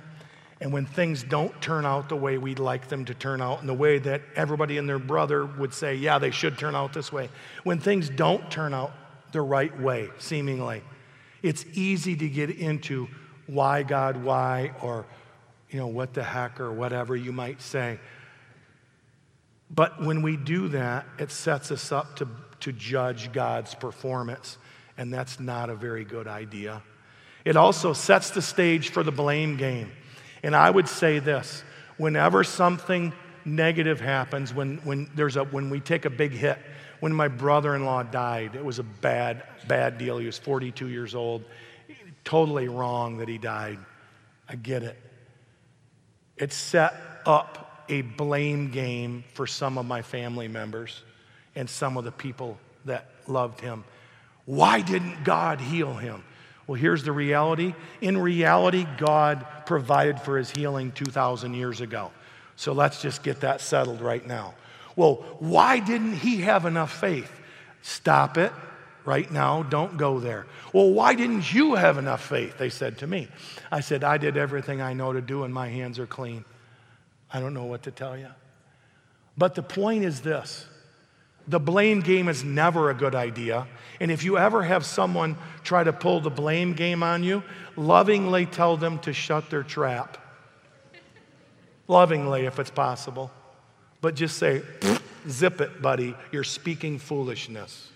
And 0.61 0.71
when 0.71 0.85
things 0.85 1.23
don't 1.23 1.59
turn 1.59 1.87
out 1.87 2.07
the 2.07 2.15
way 2.15 2.37
we'd 2.37 2.59
like 2.59 2.87
them 2.87 3.03
to 3.05 3.15
turn 3.15 3.41
out, 3.41 3.61
in 3.61 3.67
the 3.67 3.73
way 3.73 3.97
that 3.97 4.21
everybody 4.35 4.77
and 4.77 4.87
their 4.87 4.99
brother 4.99 5.43
would 5.43 5.73
say, 5.73 5.95
yeah, 5.95 6.19
they 6.19 6.29
should 6.29 6.57
turn 6.59 6.75
out 6.75 6.93
this 6.93 7.11
way, 7.11 7.29
when 7.63 7.79
things 7.79 8.09
don't 8.09 8.49
turn 8.51 8.71
out 8.71 8.93
the 9.31 9.41
right 9.41 9.77
way, 9.81 10.09
seemingly, 10.19 10.83
it's 11.41 11.65
easy 11.73 12.15
to 12.15 12.29
get 12.29 12.51
into 12.51 13.07
why 13.47 13.81
God, 13.81 14.23
why, 14.23 14.71
or, 14.83 15.07
you 15.71 15.79
know, 15.79 15.87
what 15.87 16.13
the 16.13 16.23
heck, 16.23 16.59
or 16.59 16.71
whatever 16.71 17.15
you 17.15 17.31
might 17.31 17.59
say. 17.59 17.99
But 19.73 20.03
when 20.03 20.21
we 20.21 20.35
do 20.35 20.67
that, 20.69 21.05
it 21.17 21.31
sets 21.31 21.71
us 21.71 21.91
up 21.91 22.17
to, 22.17 22.27
to 22.61 22.73
judge 22.73 23.31
God's 23.31 23.73
performance, 23.73 24.57
and 24.97 25.13
that's 25.13 25.39
not 25.39 25.69
a 25.69 25.75
very 25.75 26.03
good 26.03 26.27
idea. 26.27 26.81
It 27.45 27.55
also 27.55 27.93
sets 27.93 28.31
the 28.31 28.41
stage 28.41 28.89
for 28.89 29.01
the 29.01 29.11
blame 29.11 29.57
game. 29.57 29.91
And 30.43 30.55
I 30.55 30.69
would 30.69 30.87
say 30.87 31.19
this 31.19 31.63
whenever 31.97 32.43
something 32.43 33.13
negative 33.45 34.01
happens, 34.01 34.53
when, 34.53 34.77
when, 34.79 35.09
there's 35.15 35.37
a, 35.37 35.43
when 35.45 35.69
we 35.69 35.79
take 35.79 36.05
a 36.05 36.09
big 36.09 36.31
hit, 36.31 36.59
when 36.99 37.13
my 37.13 37.27
brother 37.27 37.75
in 37.75 37.85
law 37.85 38.03
died, 38.03 38.55
it 38.55 38.63
was 38.63 38.77
a 38.77 38.83
bad, 38.83 39.43
bad 39.67 39.97
deal. 39.97 40.17
He 40.17 40.25
was 40.25 40.37
42 40.37 40.87
years 40.87 41.15
old. 41.15 41.43
Totally 42.23 42.67
wrong 42.67 43.17
that 43.17 43.27
he 43.27 43.37
died. 43.37 43.79
I 44.47 44.55
get 44.55 44.83
it. 44.83 44.97
It 46.37 46.53
set 46.53 46.93
up 47.25 47.60
a 47.91 48.01
blame 48.01 48.71
game 48.71 49.23
for 49.33 49.45
some 49.45 49.77
of 49.77 49.85
my 49.85 50.01
family 50.01 50.47
members 50.47 51.03
and 51.55 51.69
some 51.69 51.97
of 51.97 52.03
the 52.03 52.11
people 52.11 52.57
that 52.85 53.05
loved 53.27 53.59
him. 53.59 53.83
Why 54.45 54.81
didn't 54.81 55.23
God 55.23 55.59
heal 55.59 55.93
him? 55.93 56.23
Well, 56.65 56.79
here's 56.79 57.03
the 57.03 57.11
reality. 57.11 57.75
In 57.99 58.17
reality, 58.17 58.87
God 58.97 59.45
provided 59.65 60.21
for 60.21 60.37
his 60.37 60.49
healing 60.49 60.91
2,000 60.93 61.53
years 61.53 61.81
ago. 61.81 62.11
So 62.55 62.71
let's 62.71 63.01
just 63.01 63.23
get 63.23 63.41
that 63.41 63.61
settled 63.61 64.01
right 64.01 64.25
now. 64.25 64.53
Well, 64.95 65.15
why 65.39 65.79
didn't 65.79 66.13
he 66.13 66.37
have 66.41 66.65
enough 66.65 66.97
faith? 66.97 67.31
Stop 67.81 68.37
it 68.37 68.51
right 69.03 69.29
now. 69.31 69.63
Don't 69.63 69.97
go 69.97 70.19
there. 70.19 70.45
Well, 70.73 70.91
why 70.91 71.15
didn't 71.15 71.53
you 71.53 71.75
have 71.75 71.97
enough 71.97 72.23
faith? 72.25 72.57
They 72.57 72.69
said 72.69 72.99
to 72.99 73.07
me. 73.07 73.27
I 73.71 73.79
said, 73.81 74.03
I 74.03 74.17
did 74.17 74.37
everything 74.37 74.81
I 74.81 74.93
know 74.93 75.11
to 75.11 75.21
do, 75.21 75.43
and 75.43 75.53
my 75.53 75.67
hands 75.67 75.99
are 75.99 76.07
clean. 76.07 76.45
I 77.33 77.39
don't 77.39 77.53
know 77.53 77.65
what 77.65 77.83
to 77.83 77.91
tell 77.91 78.17
you. 78.17 78.27
But 79.37 79.55
the 79.55 79.63
point 79.63 80.03
is 80.03 80.21
this 80.21 80.65
the 81.47 81.59
blame 81.59 82.01
game 82.01 82.27
is 82.27 82.43
never 82.43 82.89
a 82.89 82.93
good 82.93 83.15
idea. 83.15 83.67
And 83.99 84.11
if 84.11 84.23
you 84.23 84.37
ever 84.37 84.63
have 84.63 84.85
someone 84.85 85.35
try 85.63 85.83
to 85.83 85.93
pull 85.93 86.21
the 86.21 86.29
blame 86.29 86.73
game 86.73 87.03
on 87.03 87.23
you, 87.23 87.43
lovingly 87.75 88.45
tell 88.45 88.77
them 88.77 88.99
to 88.99 89.13
shut 89.13 89.49
their 89.49 89.63
trap. 89.63 90.17
lovingly, 91.87 92.45
if 92.45 92.57
it's 92.57 92.71
possible. 92.71 93.31
But 93.99 94.15
just 94.15 94.37
say, 94.37 94.61
zip 95.27 95.59
it, 95.61 95.81
buddy. 95.81 96.15
You're 96.31 96.43
speaking 96.43 96.97
foolishness. 96.99 97.89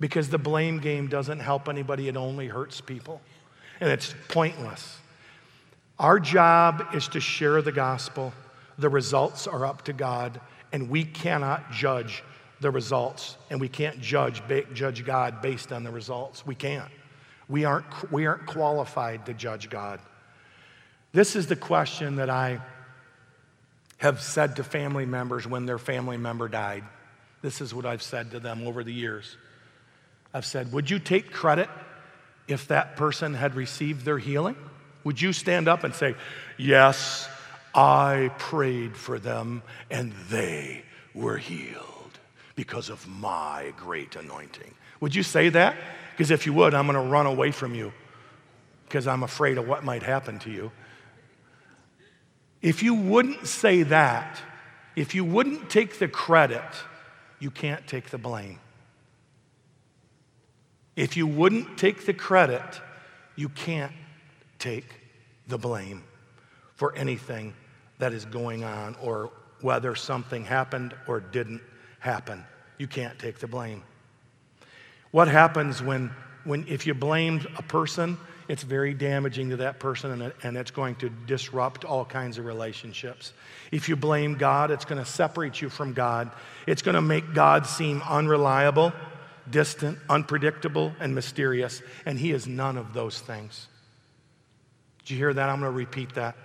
Because 0.00 0.28
the 0.28 0.38
blame 0.38 0.80
game 0.80 1.06
doesn't 1.08 1.40
help 1.40 1.68
anybody, 1.68 2.08
it 2.08 2.16
only 2.16 2.48
hurts 2.48 2.80
people. 2.80 3.20
And 3.80 3.90
it's 3.90 4.14
pointless. 4.28 4.98
Our 5.98 6.20
job 6.20 6.88
is 6.94 7.08
to 7.08 7.20
share 7.20 7.62
the 7.62 7.72
gospel. 7.72 8.32
The 8.78 8.88
results 8.88 9.46
are 9.46 9.64
up 9.64 9.82
to 9.82 9.92
God, 9.92 10.40
and 10.72 10.90
we 10.90 11.04
cannot 11.04 11.72
judge 11.72 12.22
the 12.60 12.70
results, 12.70 13.36
and 13.50 13.60
we 13.60 13.68
can't 13.68 14.00
judge, 14.00 14.42
judge 14.74 15.04
God 15.04 15.40
based 15.40 15.72
on 15.72 15.84
the 15.84 15.90
results. 15.90 16.46
We 16.46 16.54
can't. 16.54 16.90
We 17.48 17.64
aren't, 17.64 18.12
we 18.12 18.26
aren't 18.26 18.46
qualified 18.46 19.26
to 19.26 19.34
judge 19.34 19.70
God. 19.70 20.00
This 21.12 21.36
is 21.36 21.46
the 21.46 21.56
question 21.56 22.16
that 22.16 22.28
I 22.28 22.60
have 23.98 24.20
said 24.20 24.56
to 24.56 24.64
family 24.64 25.06
members 25.06 25.46
when 25.46 25.64
their 25.64 25.78
family 25.78 26.18
member 26.18 26.48
died. 26.48 26.84
This 27.40 27.60
is 27.60 27.72
what 27.72 27.86
I've 27.86 28.02
said 28.02 28.32
to 28.32 28.40
them 28.40 28.66
over 28.66 28.84
the 28.84 28.92
years. 28.92 29.36
I've 30.34 30.44
said, 30.44 30.72
Would 30.72 30.90
you 30.90 30.98
take 30.98 31.30
credit 31.30 31.70
if 32.48 32.68
that 32.68 32.96
person 32.96 33.34
had 33.34 33.54
received 33.54 34.04
their 34.04 34.18
healing? 34.18 34.56
Would 35.06 35.22
you 35.22 35.32
stand 35.32 35.68
up 35.68 35.84
and 35.84 35.94
say, 35.94 36.16
Yes, 36.58 37.28
I 37.72 38.32
prayed 38.38 38.96
for 38.96 39.20
them 39.20 39.62
and 39.88 40.12
they 40.28 40.82
were 41.14 41.36
healed 41.36 42.18
because 42.56 42.90
of 42.90 43.06
my 43.06 43.72
great 43.76 44.16
anointing? 44.16 44.74
Would 44.98 45.14
you 45.14 45.22
say 45.22 45.48
that? 45.50 45.76
Because 46.10 46.32
if 46.32 46.44
you 46.44 46.52
would, 46.54 46.74
I'm 46.74 46.88
going 46.88 47.00
to 47.00 47.08
run 47.08 47.26
away 47.26 47.52
from 47.52 47.72
you 47.72 47.92
because 48.88 49.06
I'm 49.06 49.22
afraid 49.22 49.58
of 49.58 49.68
what 49.68 49.84
might 49.84 50.02
happen 50.02 50.40
to 50.40 50.50
you. 50.50 50.72
If 52.60 52.82
you 52.82 52.94
wouldn't 52.94 53.46
say 53.46 53.84
that, 53.84 54.40
if 54.96 55.14
you 55.14 55.24
wouldn't 55.24 55.70
take 55.70 56.00
the 56.00 56.08
credit, 56.08 56.64
you 57.38 57.52
can't 57.52 57.86
take 57.86 58.10
the 58.10 58.18
blame. 58.18 58.58
If 60.96 61.16
you 61.16 61.28
wouldn't 61.28 61.78
take 61.78 62.06
the 62.06 62.14
credit, 62.14 62.80
you 63.36 63.48
can't 63.48 63.92
take 64.58 64.86
the 65.48 65.58
blame 65.58 66.02
for 66.74 66.94
anything 66.94 67.54
that 67.98 68.12
is 68.12 68.24
going 68.24 68.64
on 68.64 68.96
or 69.02 69.30
whether 69.60 69.94
something 69.94 70.44
happened 70.44 70.94
or 71.06 71.20
didn't 71.20 71.62
happen. 71.98 72.44
You 72.78 72.86
can't 72.86 73.18
take 73.18 73.38
the 73.38 73.46
blame. 73.46 73.82
What 75.10 75.28
happens 75.28 75.82
when, 75.82 76.10
when 76.44 76.66
if 76.68 76.86
you 76.86 76.94
blame 76.94 77.46
a 77.56 77.62
person 77.62 78.18
it's 78.48 78.62
very 78.62 78.94
damaging 78.94 79.50
to 79.50 79.56
that 79.58 79.80
person 79.80 80.12
and, 80.12 80.22
it, 80.22 80.36
and 80.42 80.56
it's 80.56 80.70
going 80.70 80.94
to 80.96 81.08
disrupt 81.08 81.84
all 81.84 82.04
kinds 82.04 82.38
of 82.38 82.44
relationships. 82.44 83.32
If 83.72 83.88
you 83.88 83.96
blame 83.96 84.34
God, 84.34 84.70
it's 84.70 84.84
going 84.84 85.02
to 85.02 85.10
separate 85.10 85.60
you 85.60 85.68
from 85.68 85.92
God. 85.92 86.30
It's 86.66 86.82
going 86.82 86.94
to 86.94 87.02
make 87.02 87.34
God 87.34 87.66
seem 87.66 88.02
unreliable, 88.08 88.92
distant, 89.50 89.98
unpredictable, 90.08 90.92
and 91.00 91.14
mysterious. 91.14 91.82
And 92.04 92.18
He 92.18 92.30
is 92.30 92.46
none 92.46 92.76
of 92.76 92.92
those 92.92 93.20
things. 93.20 93.66
Did 95.06 95.14
you 95.14 95.18
hear 95.18 95.32
that? 95.32 95.48
I'm 95.48 95.60
going 95.60 95.70
to 95.70 95.76
repeat 95.76 96.16
that. 96.16 96.36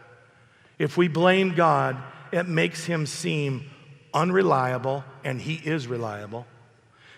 If 0.77 0.95
we 0.95 1.07
blame 1.07 1.55
God, 1.55 1.97
it 2.31 2.47
makes 2.47 2.85
Him 2.85 3.07
seem 3.07 3.65
unreliable, 4.13 5.03
and 5.23 5.41
He 5.41 5.55
is 5.55 5.87
reliable. 5.87 6.45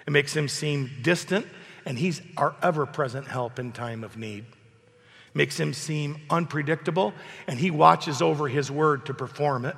It 0.08 0.12
makes 0.12 0.34
Him 0.34 0.48
seem 0.48 0.90
distant, 1.02 1.46
and 1.86 2.00
He's 2.00 2.22
our 2.38 2.56
ever 2.64 2.86
present 2.86 3.28
help 3.28 3.60
in 3.60 3.74
time 3.74 4.06
of 4.06 4.16
need 4.16 4.46
It 4.46 5.36
makes 5.36 5.60
him 5.60 5.74
seem 5.74 6.22
unpredictable, 6.30 7.14
and 7.46 7.60
he 7.60 7.72
watches 7.72 8.22
over 8.22 8.48
his 8.48 8.72
word 8.72 9.08
to 9.08 9.14
perform 9.14 9.66
it. 9.66 9.76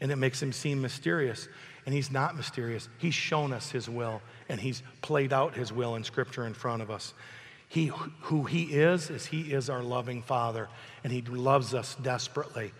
And 0.00 0.10
it 0.10 0.16
makes 0.16 0.42
him 0.42 0.52
seem 0.52 0.82
mysterious. 0.82 1.48
And 1.84 1.94
he's 1.94 2.10
not 2.10 2.36
mysterious. 2.36 2.88
He's 2.98 3.14
shown 3.14 3.52
us 3.52 3.70
his 3.70 3.88
will, 3.88 4.20
and 4.48 4.60
he's 4.60 4.82
played 5.02 5.32
out 5.32 5.54
his 5.54 5.72
will 5.72 5.94
in 5.94 6.02
Scripture 6.02 6.44
in 6.44 6.52
front 6.52 6.82
of 6.82 6.90
us. 6.90 7.14
He, 7.68 7.86
who 8.22 8.44
he 8.44 8.64
is, 8.64 9.10
is 9.10 9.26
he 9.26 9.52
is 9.52 9.68
our 9.68 9.82
loving 9.82 10.22
Father, 10.22 10.68
and 11.02 11.12
he 11.12 11.22
loves 11.22 11.74
us 11.74 11.96
desperately. 11.96 12.72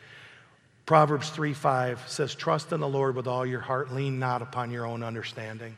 Proverbs 0.87 1.31
3 1.31 1.53
5 1.53 2.09
says, 2.09 2.35
Trust 2.35 2.73
in 2.73 2.81
the 2.81 2.89
Lord 2.89 3.17
with 3.17 3.27
all 3.27 3.45
your 3.45 3.61
heart, 3.61 3.93
lean 3.93 4.19
not 4.19 4.43
upon 4.43 4.71
your 4.71 4.87
own 4.87 5.03
understanding. 5.03 5.77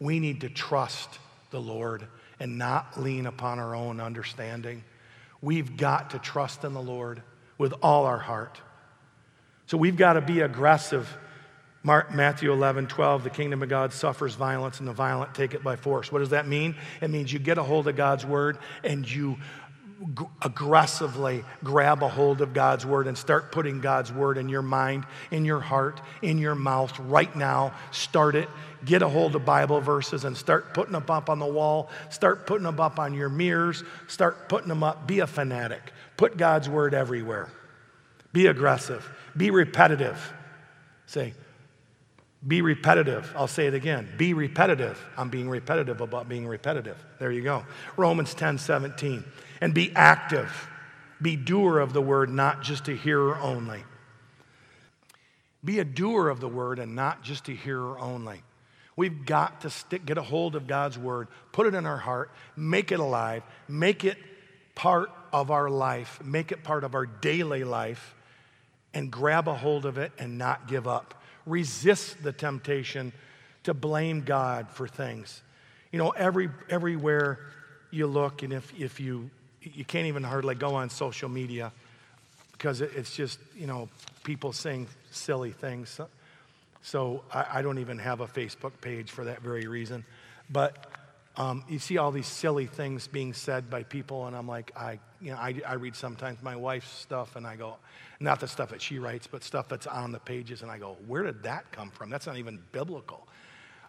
We 0.00 0.18
need 0.18 0.40
to 0.40 0.48
trust 0.48 1.18
the 1.50 1.60
Lord 1.60 2.06
and 2.40 2.58
not 2.58 3.00
lean 3.00 3.26
upon 3.26 3.58
our 3.58 3.74
own 3.74 4.00
understanding. 4.00 4.82
We've 5.42 5.76
got 5.76 6.10
to 6.10 6.18
trust 6.18 6.64
in 6.64 6.74
the 6.74 6.82
Lord 6.82 7.22
with 7.58 7.74
all 7.82 8.06
our 8.06 8.18
heart. 8.18 8.60
So 9.66 9.78
we've 9.78 9.96
got 9.96 10.14
to 10.14 10.20
be 10.20 10.40
aggressive. 10.40 11.16
Mark, 11.82 12.14
Matthew 12.14 12.52
11, 12.52 12.88
12, 12.88 13.24
the 13.24 13.30
kingdom 13.30 13.62
of 13.62 13.70
God 13.70 13.92
suffers 13.92 14.34
violence 14.34 14.80
and 14.80 14.88
the 14.88 14.92
violent 14.92 15.34
take 15.34 15.54
it 15.54 15.64
by 15.64 15.76
force. 15.76 16.12
What 16.12 16.18
does 16.18 16.30
that 16.30 16.46
mean? 16.46 16.74
It 17.00 17.08
means 17.08 17.32
you 17.32 17.38
get 17.38 17.56
a 17.56 17.62
hold 17.62 17.88
of 17.88 17.96
God's 17.96 18.26
word 18.26 18.58
and 18.84 19.10
you 19.10 19.38
g- 20.18 20.24
aggressively 20.42 21.42
grab 21.64 22.02
a 22.02 22.08
hold 22.08 22.42
of 22.42 22.52
God's 22.52 22.84
word 22.84 23.06
and 23.06 23.16
start 23.16 23.50
putting 23.50 23.80
God's 23.80 24.12
word 24.12 24.36
in 24.36 24.50
your 24.50 24.60
mind, 24.60 25.06
in 25.30 25.46
your 25.46 25.60
heart, 25.60 26.02
in 26.20 26.36
your 26.36 26.54
mouth 26.54 26.98
right 26.98 27.34
now. 27.34 27.72
Start 27.92 28.34
it. 28.34 28.50
Get 28.84 29.00
a 29.00 29.08
hold 29.08 29.34
of 29.34 29.46
Bible 29.46 29.80
verses 29.80 30.24
and 30.24 30.36
start 30.36 30.74
putting 30.74 30.92
them 30.92 31.04
up 31.08 31.30
on 31.30 31.38
the 31.38 31.46
wall. 31.46 31.88
Start 32.10 32.46
putting 32.46 32.64
them 32.64 32.80
up 32.80 32.98
on 32.98 33.14
your 33.14 33.30
mirrors. 33.30 33.84
Start 34.06 34.50
putting 34.50 34.68
them 34.68 34.82
up. 34.82 35.06
Be 35.06 35.20
a 35.20 35.26
fanatic. 35.26 35.92
Put 36.18 36.36
God's 36.36 36.68
word 36.68 36.92
everywhere. 36.92 37.48
Be 38.32 38.46
aggressive. 38.46 39.10
Be 39.36 39.50
repetitive. 39.50 40.32
Say, 41.06 41.34
be 42.46 42.62
repetitive. 42.62 43.32
I'll 43.36 43.46
say 43.46 43.66
it 43.66 43.74
again. 43.74 44.08
Be 44.16 44.32
repetitive. 44.32 45.02
I'm 45.16 45.28
being 45.28 45.48
repetitive 45.48 46.00
about 46.00 46.28
being 46.28 46.46
repetitive. 46.46 46.96
There 47.18 47.30
you 47.30 47.42
go. 47.42 47.66
Romans 47.96 48.32
10 48.34 48.58
17 48.58 49.24
and 49.60 49.74
be 49.74 49.92
active. 49.94 50.68
Be 51.20 51.36
doer 51.36 51.78
of 51.80 51.92
the 51.92 52.00
word, 52.00 52.30
not 52.30 52.62
just 52.62 52.88
a 52.88 52.94
hearer 52.94 53.38
only. 53.38 53.84
Be 55.62 55.78
a 55.78 55.84
doer 55.84 56.30
of 56.30 56.40
the 56.40 56.48
word 56.48 56.78
and 56.78 56.94
not 56.94 57.22
just 57.22 57.48
a 57.48 57.52
hearer 57.52 57.98
only. 57.98 58.42
We've 58.96 59.26
got 59.26 59.60
to 59.62 59.70
stick, 59.70 60.06
get 60.06 60.16
a 60.18 60.22
hold 60.22 60.56
of 60.56 60.66
God's 60.66 60.98
word, 60.98 61.28
put 61.52 61.66
it 61.66 61.74
in 61.74 61.84
our 61.84 61.98
heart, 61.98 62.30
make 62.56 62.90
it 62.90 63.00
alive, 63.00 63.42
make 63.68 64.04
it 64.04 64.16
part 64.74 65.10
of 65.32 65.50
our 65.50 65.68
life, 65.68 66.20
make 66.24 66.52
it 66.52 66.64
part 66.64 66.84
of 66.84 66.94
our 66.94 67.06
daily 67.06 67.64
life, 67.64 68.14
and 68.94 69.10
grab 69.10 69.46
a 69.46 69.54
hold 69.54 69.84
of 69.84 69.98
it 69.98 70.12
and 70.18 70.38
not 70.38 70.66
give 70.66 70.88
up. 70.88 71.19
Resist 71.46 72.22
the 72.22 72.32
temptation 72.32 73.12
to 73.64 73.74
blame 73.74 74.22
God 74.22 74.68
for 74.70 74.88
things. 74.88 75.42
You 75.92 75.98
know, 75.98 76.10
every, 76.10 76.48
everywhere 76.68 77.40
you 77.90 78.06
look, 78.06 78.42
and 78.42 78.52
if, 78.52 78.72
if 78.78 79.00
you, 79.00 79.30
you 79.60 79.84
can't 79.84 80.06
even 80.06 80.22
hardly 80.22 80.54
go 80.54 80.74
on 80.74 80.90
social 80.90 81.28
media 81.28 81.72
because 82.52 82.80
it, 82.80 82.92
it's 82.94 83.14
just, 83.14 83.38
you 83.56 83.66
know, 83.66 83.88
people 84.22 84.52
saying 84.52 84.86
silly 85.10 85.50
things. 85.50 85.90
So, 85.90 86.08
so 86.82 87.24
I, 87.32 87.46
I, 87.54 87.62
don't 87.62 87.78
even 87.78 87.98
have 87.98 88.20
a 88.20 88.26
Facebook 88.26 88.72
page 88.80 89.10
for 89.10 89.24
that 89.24 89.42
very 89.42 89.66
reason. 89.66 90.04
But 90.50 90.89
um, 91.40 91.64
you 91.70 91.78
see 91.78 91.96
all 91.96 92.12
these 92.12 92.26
silly 92.26 92.66
things 92.66 93.06
being 93.06 93.32
said 93.32 93.70
by 93.70 93.82
people, 93.82 94.26
and 94.26 94.36
I'm 94.36 94.46
like, 94.46 94.72
I, 94.76 94.98
you 95.22 95.30
know, 95.30 95.38
I, 95.38 95.58
I 95.66 95.72
read 95.74 95.96
sometimes 95.96 96.42
my 96.42 96.54
wife's 96.54 96.90
stuff, 96.90 97.34
and 97.34 97.46
I 97.46 97.56
go, 97.56 97.76
not 98.20 98.40
the 98.40 98.46
stuff 98.46 98.68
that 98.68 98.82
she 98.82 98.98
writes, 98.98 99.26
but 99.26 99.42
stuff 99.42 99.66
that's 99.66 99.86
on 99.86 100.12
the 100.12 100.18
pages, 100.18 100.60
and 100.60 100.70
I 100.70 100.76
go, 100.76 100.98
where 101.06 101.22
did 101.22 101.44
that 101.44 101.72
come 101.72 101.90
from? 101.92 102.10
That's 102.10 102.26
not 102.26 102.36
even 102.36 102.58
biblical. 102.72 103.26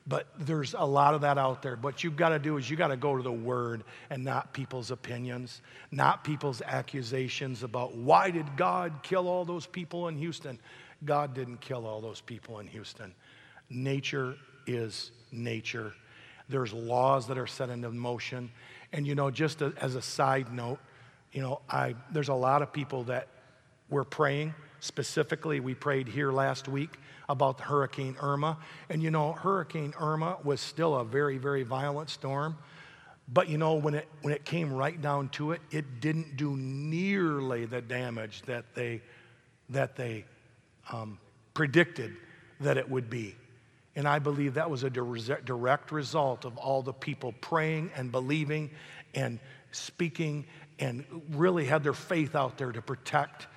But 0.08 0.28
there's 0.40 0.76
a 0.78 0.86
lot 0.86 1.14
of 1.14 1.22
that 1.22 1.38
out 1.38 1.62
there. 1.62 1.76
What 1.76 2.06
you've 2.06 2.16
got 2.16 2.30
to 2.30 2.40
do 2.40 2.56
is 2.56 2.70
you 2.70 2.78
got 2.78 2.88
to 2.88 2.96
go 2.96 3.18
to 3.18 3.22
the 3.22 3.34
Word 3.34 3.84
and 4.10 4.24
not 4.24 4.54
people's 4.54 4.90
opinions, 4.90 5.62
not 5.92 6.24
people's 6.24 6.62
accusations 6.62 7.64
about 7.64 7.98
why 7.98 8.32
did 8.32 8.56
God 8.56 8.94
kill 9.04 9.28
all 9.28 9.44
those 9.44 9.68
people 9.68 10.08
in 10.08 10.18
Houston. 10.18 10.58
God 11.04 11.34
didn't 11.34 11.60
kill 11.60 11.86
all 11.86 12.00
those 12.00 12.22
people 12.22 12.60
in 12.60 12.68
Houston. 12.68 13.14
Nature 13.70 14.38
is 14.66 15.12
nature. 15.34 15.92
There's 16.52 16.74
laws 16.74 17.28
that 17.28 17.38
are 17.38 17.48
set 17.48 17.70
into 17.70 17.90
motion. 17.90 18.52
And 18.94 19.08
you 19.08 19.16
know, 19.16 19.32
just 19.32 19.62
as 19.62 19.96
a 19.96 20.02
side 20.02 20.54
note, 20.54 20.80
you 21.32 21.42
know, 21.42 21.62
I, 21.70 21.96
there's 22.12 22.30
a 22.30 22.34
lot 22.34 22.62
of 22.62 22.74
people 22.74 23.06
that 23.06 23.28
were 23.90 24.04
praying. 24.04 24.54
Specifically, 24.80 25.60
we 25.60 25.74
prayed 25.74 26.08
here 26.08 26.32
last 26.32 26.68
week 26.68 26.98
about 27.30 27.62
Hurricane 27.62 28.18
Irma. 28.22 28.58
And 28.90 29.02
you 29.02 29.12
know, 29.12 29.32
Hurricane 29.34 29.94
Irma 30.00 30.38
was 30.44 30.60
still 30.60 30.96
a 30.96 31.06
very, 31.06 31.38
very 31.38 31.64
violent 31.64 32.10
storm. 32.10 32.58
But 33.32 33.48
you 33.48 33.58
know, 33.58 33.76
when 33.76 33.94
it, 33.94 34.08
when 34.22 34.34
it 34.34 34.44
came 34.44 34.74
right 34.74 35.00
down 35.02 35.30
to 35.30 35.52
it, 35.52 35.62
it 35.72 36.02
didn't 36.02 36.36
do 36.36 36.58
nearly 36.58 37.66
the 37.66 37.82
damage 37.82 38.42
that 38.44 38.66
they, 38.76 39.02
that 39.70 39.96
they 39.96 40.26
um, 40.92 41.18
predicted 41.54 42.14
that 42.60 42.78
it 42.78 42.90
would 42.90 43.10
be. 43.10 43.36
And 43.96 44.08
I 44.08 44.20
believe 44.20 44.54
that 44.54 44.70
was 44.70 44.84
a 44.84 44.90
direct 44.90 45.92
result 45.92 46.46
of 46.46 46.58
all 46.58 46.82
the 46.82 46.94
people 46.94 47.34
praying 47.42 47.92
and 47.96 48.12
believing 48.12 48.72
and 49.14 49.40
speaking 49.72 50.46
and 50.80 51.04
really 51.32 51.66
had 51.66 51.84
their 51.84 51.94
faith 51.94 52.36
out 52.36 52.58
there 52.58 52.72
to 52.72 52.82
protect 52.82 53.48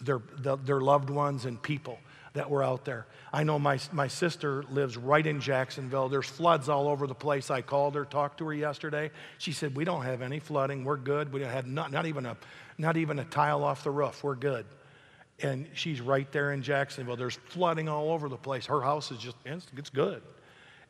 their, 0.00 0.20
their 0.38 0.80
loved 0.80 1.10
ones 1.10 1.44
and 1.44 1.60
people 1.60 1.98
that 2.34 2.48
were 2.48 2.62
out 2.62 2.84
there. 2.84 3.06
I 3.32 3.44
know 3.44 3.58
my, 3.58 3.78
my 3.92 4.08
sister 4.08 4.64
lives 4.70 4.96
right 4.96 5.26
in 5.26 5.40
Jacksonville. 5.40 6.08
There's 6.08 6.26
floods 6.26 6.68
all 6.68 6.88
over 6.88 7.06
the 7.06 7.14
place. 7.14 7.50
I 7.50 7.60
called 7.60 7.94
her, 7.94 8.04
talked 8.04 8.38
to 8.38 8.46
her 8.46 8.54
yesterday. 8.54 9.10
She 9.38 9.52
said, 9.52 9.76
We 9.76 9.84
don't 9.84 10.02
have 10.02 10.22
any 10.22 10.38
flooding. 10.38 10.84
We're 10.84 10.96
good. 10.96 11.32
We 11.32 11.42
had 11.42 11.66
not, 11.66 11.92
not, 11.92 12.06
even, 12.06 12.26
a, 12.26 12.36
not 12.78 12.96
even 12.96 13.18
a 13.18 13.24
tile 13.24 13.64
off 13.64 13.84
the 13.84 13.90
roof. 13.90 14.24
We're 14.24 14.34
good. 14.34 14.64
And 15.42 15.66
she's 15.74 16.00
right 16.00 16.30
there 16.30 16.52
in 16.52 16.62
Jacksonville. 16.62 17.16
There's 17.16 17.34
flooding 17.34 17.88
all 17.88 18.12
over 18.12 18.28
the 18.28 18.36
place. 18.36 18.66
Her 18.66 18.80
house 18.80 19.10
is 19.10 19.18
just, 19.18 19.36
it's, 19.44 19.90
good. 19.90 20.22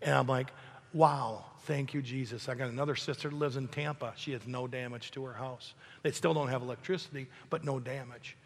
And 0.03 0.15
I'm 0.15 0.27
like, 0.27 0.53
Wow, 0.93 1.47
thank 1.63 1.95
you, 1.95 2.03
Jesus. 2.03 2.49
I 2.49 2.55
got 2.55 2.69
another 2.69 2.97
sister 2.97 3.31
that 3.31 3.37
lives 3.37 3.57
in 3.57 3.67
Tampa. 3.69 4.13
She 4.17 4.33
has 4.33 4.47
no 4.47 4.67
damage 4.67 5.11
to 5.13 5.25
her 5.25 5.33
house. 5.33 5.73
They 6.03 6.11
still 6.11 6.35
don't 6.35 6.49
have 6.49 6.61
electricity, 6.61 7.29
but 7.49 7.65
no 7.65 7.81
damage. 7.81 8.37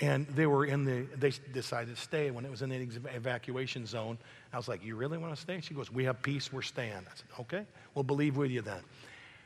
And 0.00 0.26
they 0.28 0.46
were 0.46 0.66
in 0.66 0.84
the, 0.84 1.06
they 1.16 1.32
decided 1.52 1.94
to 1.94 2.00
stay 2.00 2.30
when 2.30 2.44
it 2.44 2.50
was 2.50 2.62
in 2.62 2.68
the 2.68 2.76
evacuation 3.14 3.86
zone. 3.86 4.18
I 4.52 4.56
was 4.56 4.68
like, 4.68 4.84
You 4.84 4.96
really 4.96 5.18
want 5.18 5.34
to 5.34 5.40
stay? 5.40 5.60
She 5.60 5.72
goes, 5.72 5.90
We 5.90 6.04
have 6.04 6.20
peace, 6.20 6.52
we're 6.52 6.62
staying. 6.62 6.92
I 6.92 7.14
said, 7.14 7.26
Okay, 7.40 7.64
we'll 7.94 8.04
believe 8.04 8.36
with 8.36 8.50
you 8.50 8.60
then. 8.60 8.82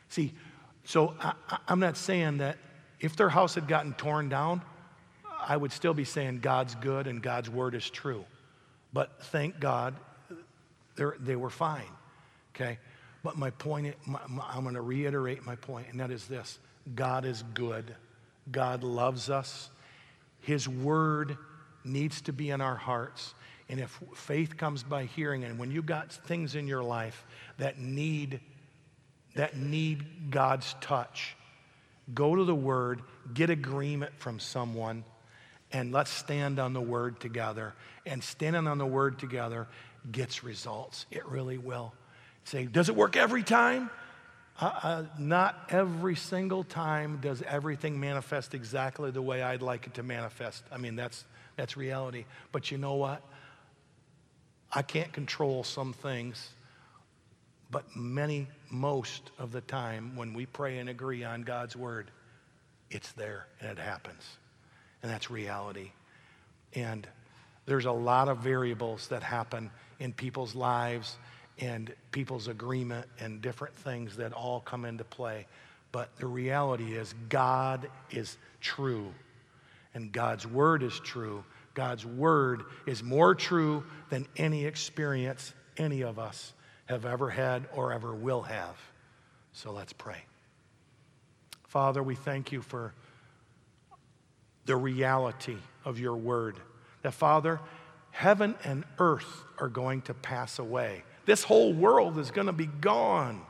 See, 0.08 0.32
so 0.84 1.14
I, 1.20 1.34
I'm 1.68 1.80
not 1.80 1.96
saying 1.96 2.38
that 2.38 2.56
if 2.98 3.14
their 3.14 3.28
house 3.28 3.54
had 3.54 3.68
gotten 3.68 3.92
torn 3.94 4.28
down, 4.28 4.62
I 5.48 5.56
would 5.56 5.72
still 5.72 5.94
be 5.94 6.04
saying 6.04 6.40
God's 6.40 6.74
good 6.74 7.06
and 7.06 7.22
God's 7.22 7.48
word 7.48 7.74
is 7.74 7.88
true. 7.88 8.26
But 8.92 9.10
thank 9.24 9.58
God 9.58 9.94
they 10.94 11.36
were 11.36 11.50
fine, 11.50 11.90
okay? 12.54 12.78
But 13.24 13.38
my 13.38 13.50
point, 13.50 13.94
my, 14.06 14.20
my, 14.28 14.44
I'm 14.48 14.62
going 14.62 14.74
to 14.74 14.82
reiterate 14.82 15.44
my 15.46 15.56
point, 15.56 15.86
and 15.90 16.00
that 16.00 16.10
is 16.10 16.26
this 16.26 16.58
God 16.94 17.24
is 17.24 17.42
good, 17.54 17.94
God 18.52 18.82
loves 18.82 19.30
us. 19.30 19.70
His 20.40 20.68
word 20.68 21.36
needs 21.84 22.20
to 22.22 22.32
be 22.32 22.50
in 22.50 22.60
our 22.60 22.76
hearts. 22.76 23.34
And 23.70 23.80
if 23.80 24.00
faith 24.14 24.56
comes 24.56 24.82
by 24.82 25.04
hearing, 25.04 25.44
and 25.44 25.58
when 25.58 25.70
you 25.70 25.82
got 25.82 26.12
things 26.12 26.54
in 26.54 26.66
your 26.66 26.82
life 26.82 27.26
that 27.58 27.78
need 27.78 28.40
that 29.34 29.56
need 29.56 30.30
God's 30.30 30.74
touch, 30.80 31.36
go 32.12 32.34
to 32.34 32.44
the 32.44 32.54
word, 32.54 33.02
get 33.34 33.50
agreement 33.50 34.12
from 34.18 34.40
someone, 34.40 35.04
and 35.72 35.92
let's 35.92 36.10
stand 36.10 36.58
on 36.58 36.72
the 36.72 36.80
word 36.80 37.20
together. 37.20 37.74
And 38.06 38.22
standing 38.22 38.66
on 38.66 38.78
the 38.78 38.86
word 38.86 39.18
together 39.18 39.68
gets 40.10 40.42
results. 40.42 41.06
It 41.10 41.26
really 41.26 41.58
will. 41.58 41.92
Say, 42.44 42.64
does 42.64 42.88
it 42.88 42.96
work 42.96 43.16
every 43.16 43.42
time? 43.42 43.90
Uh, 44.60 44.80
uh, 44.82 45.04
not 45.18 45.68
every 45.70 46.16
single 46.16 46.64
time 46.64 47.18
does 47.20 47.42
everything 47.42 48.00
manifest 48.00 48.54
exactly 48.54 49.10
the 49.10 49.22
way 49.22 49.42
I'd 49.42 49.62
like 49.62 49.86
it 49.86 49.94
to 49.94 50.02
manifest. 50.02 50.64
I 50.72 50.78
mean, 50.78 50.96
that's, 50.96 51.24
that's 51.56 51.76
reality. 51.76 52.24
But 52.50 52.70
you 52.70 52.78
know 52.78 52.94
what? 52.94 53.22
I 54.72 54.82
can't 54.82 55.12
control 55.12 55.62
some 55.64 55.92
things, 55.92 56.50
but 57.70 57.84
many, 57.94 58.48
most 58.70 59.30
of 59.38 59.52
the 59.52 59.60
time, 59.60 60.16
when 60.16 60.34
we 60.34 60.46
pray 60.46 60.78
and 60.78 60.88
agree 60.88 61.24
on 61.24 61.42
God's 61.42 61.76
word, 61.76 62.10
it's 62.90 63.12
there 63.12 63.46
and 63.60 63.70
it 63.70 63.78
happens. 63.78 64.38
And 65.02 65.10
that's 65.10 65.30
reality. 65.30 65.92
And 66.74 67.06
there's 67.66 67.86
a 67.86 67.92
lot 67.92 68.28
of 68.28 68.38
variables 68.38 69.08
that 69.08 69.22
happen 69.22 69.70
in 69.98 70.12
people's 70.12 70.54
lives 70.54 71.16
and 71.60 71.92
people's 72.12 72.48
agreement 72.48 73.06
and 73.20 73.42
different 73.42 73.74
things 73.74 74.16
that 74.16 74.32
all 74.32 74.60
come 74.60 74.84
into 74.84 75.04
play. 75.04 75.46
But 75.92 76.16
the 76.18 76.26
reality 76.26 76.94
is, 76.94 77.14
God 77.28 77.88
is 78.10 78.36
true, 78.60 79.12
and 79.94 80.12
God's 80.12 80.46
word 80.46 80.82
is 80.82 80.98
true. 81.00 81.44
God's 81.74 82.04
word 82.04 82.64
is 82.86 83.02
more 83.02 83.34
true 83.34 83.84
than 84.10 84.26
any 84.36 84.64
experience 84.66 85.52
any 85.76 86.02
of 86.02 86.18
us 86.18 86.52
have 86.86 87.06
ever 87.06 87.30
had 87.30 87.66
or 87.72 87.92
ever 87.92 88.14
will 88.14 88.42
have. 88.42 88.76
So 89.52 89.72
let's 89.72 89.92
pray. 89.92 90.22
Father, 91.68 92.02
we 92.02 92.14
thank 92.14 92.50
you 92.50 92.62
for 92.62 92.94
the 94.68 94.76
reality 94.76 95.56
of 95.86 95.98
your 95.98 96.14
word. 96.14 96.60
That, 97.02 97.14
Father, 97.14 97.58
heaven 98.10 98.54
and 98.64 98.84
earth 98.98 99.44
are 99.58 99.68
going 99.68 100.02
to 100.02 100.14
pass 100.14 100.58
away. 100.58 101.02
This 101.24 101.42
whole 101.42 101.72
world 101.72 102.18
is 102.18 102.30
going 102.30 102.48
to 102.48 102.52
be 102.52 102.66
gone, 102.66 103.40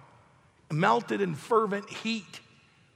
melted 0.71 1.21
in 1.21 1.35
fervent 1.35 1.91
heat, 1.91 2.41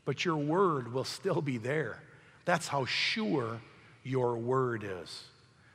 but 0.05 0.25
your 0.25 0.37
word 0.37 0.93
will 0.93 1.05
still 1.05 1.43
be 1.43 1.59
there. 1.59 2.01
That's 2.45 2.68
how 2.68 2.85
sure 2.85 3.61
your 4.05 4.37
word 4.37 4.85
is. 4.85 5.25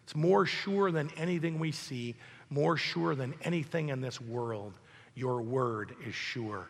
It's 0.06 0.16
more 0.16 0.46
sure 0.46 0.90
than 0.90 1.12
anything 1.18 1.60
we 1.60 1.74
see, 1.74 2.16
more 2.50 2.78
sure 2.78 3.14
than 3.14 3.34
anything 3.44 3.90
in 3.90 4.00
this 4.00 4.22
world. 4.22 4.72
Your 5.16 5.42
word 5.42 5.94
is 6.08 6.16
sure. 6.16 6.70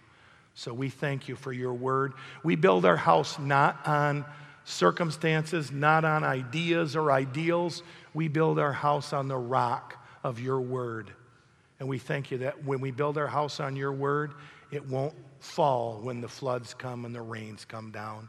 So 0.55 0.73
we 0.73 0.89
thank 0.89 1.27
you 1.27 1.35
for 1.35 1.53
your 1.53 1.73
word. 1.75 2.13
We 2.41 2.55
build 2.55 2.83
our 2.83 2.97
house 2.97 3.37
not 3.37 3.85
on 3.85 4.25
circumstances, 4.67 5.71
not 5.71 6.03
on 6.03 6.25
ideas 6.25 6.95
or 6.97 7.09
ideals. 7.09 7.83
We 8.13 8.27
build 8.27 8.59
our 8.59 8.73
house 8.73 9.13
on 9.13 9.29
the 9.29 9.37
rock 9.37 10.05
of 10.25 10.41
your 10.41 10.59
word. 10.59 11.09
And 11.79 11.87
we 11.87 11.97
thank 11.97 12.31
you 12.31 12.39
that 12.39 12.65
when 12.65 12.81
we 12.81 12.91
build 12.91 13.17
our 13.17 13.27
house 13.27 13.61
on 13.61 13.77
your 13.77 13.93
word, 13.93 14.33
it 14.71 14.85
won't 14.85 15.13
fall 15.39 15.99
when 16.01 16.19
the 16.19 16.27
floods 16.27 16.73
come 16.73 17.05
and 17.05 17.15
the 17.15 17.21
rains 17.21 17.63
come 17.63 17.91
down. 17.91 18.27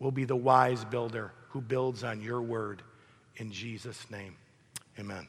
We'll 0.00 0.10
be 0.10 0.24
the 0.24 0.36
wise 0.36 0.84
builder 0.84 1.32
who 1.50 1.60
builds 1.60 2.02
on 2.02 2.20
your 2.20 2.42
word. 2.42 2.82
In 3.36 3.52
Jesus' 3.52 4.10
name, 4.10 4.34
amen. 4.98 5.28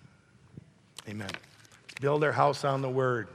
Amen. 1.07 1.29
Build 2.01 2.23
our 2.23 2.31
house 2.31 2.63
on 2.63 2.81
the 2.81 2.89
word. 2.89 3.27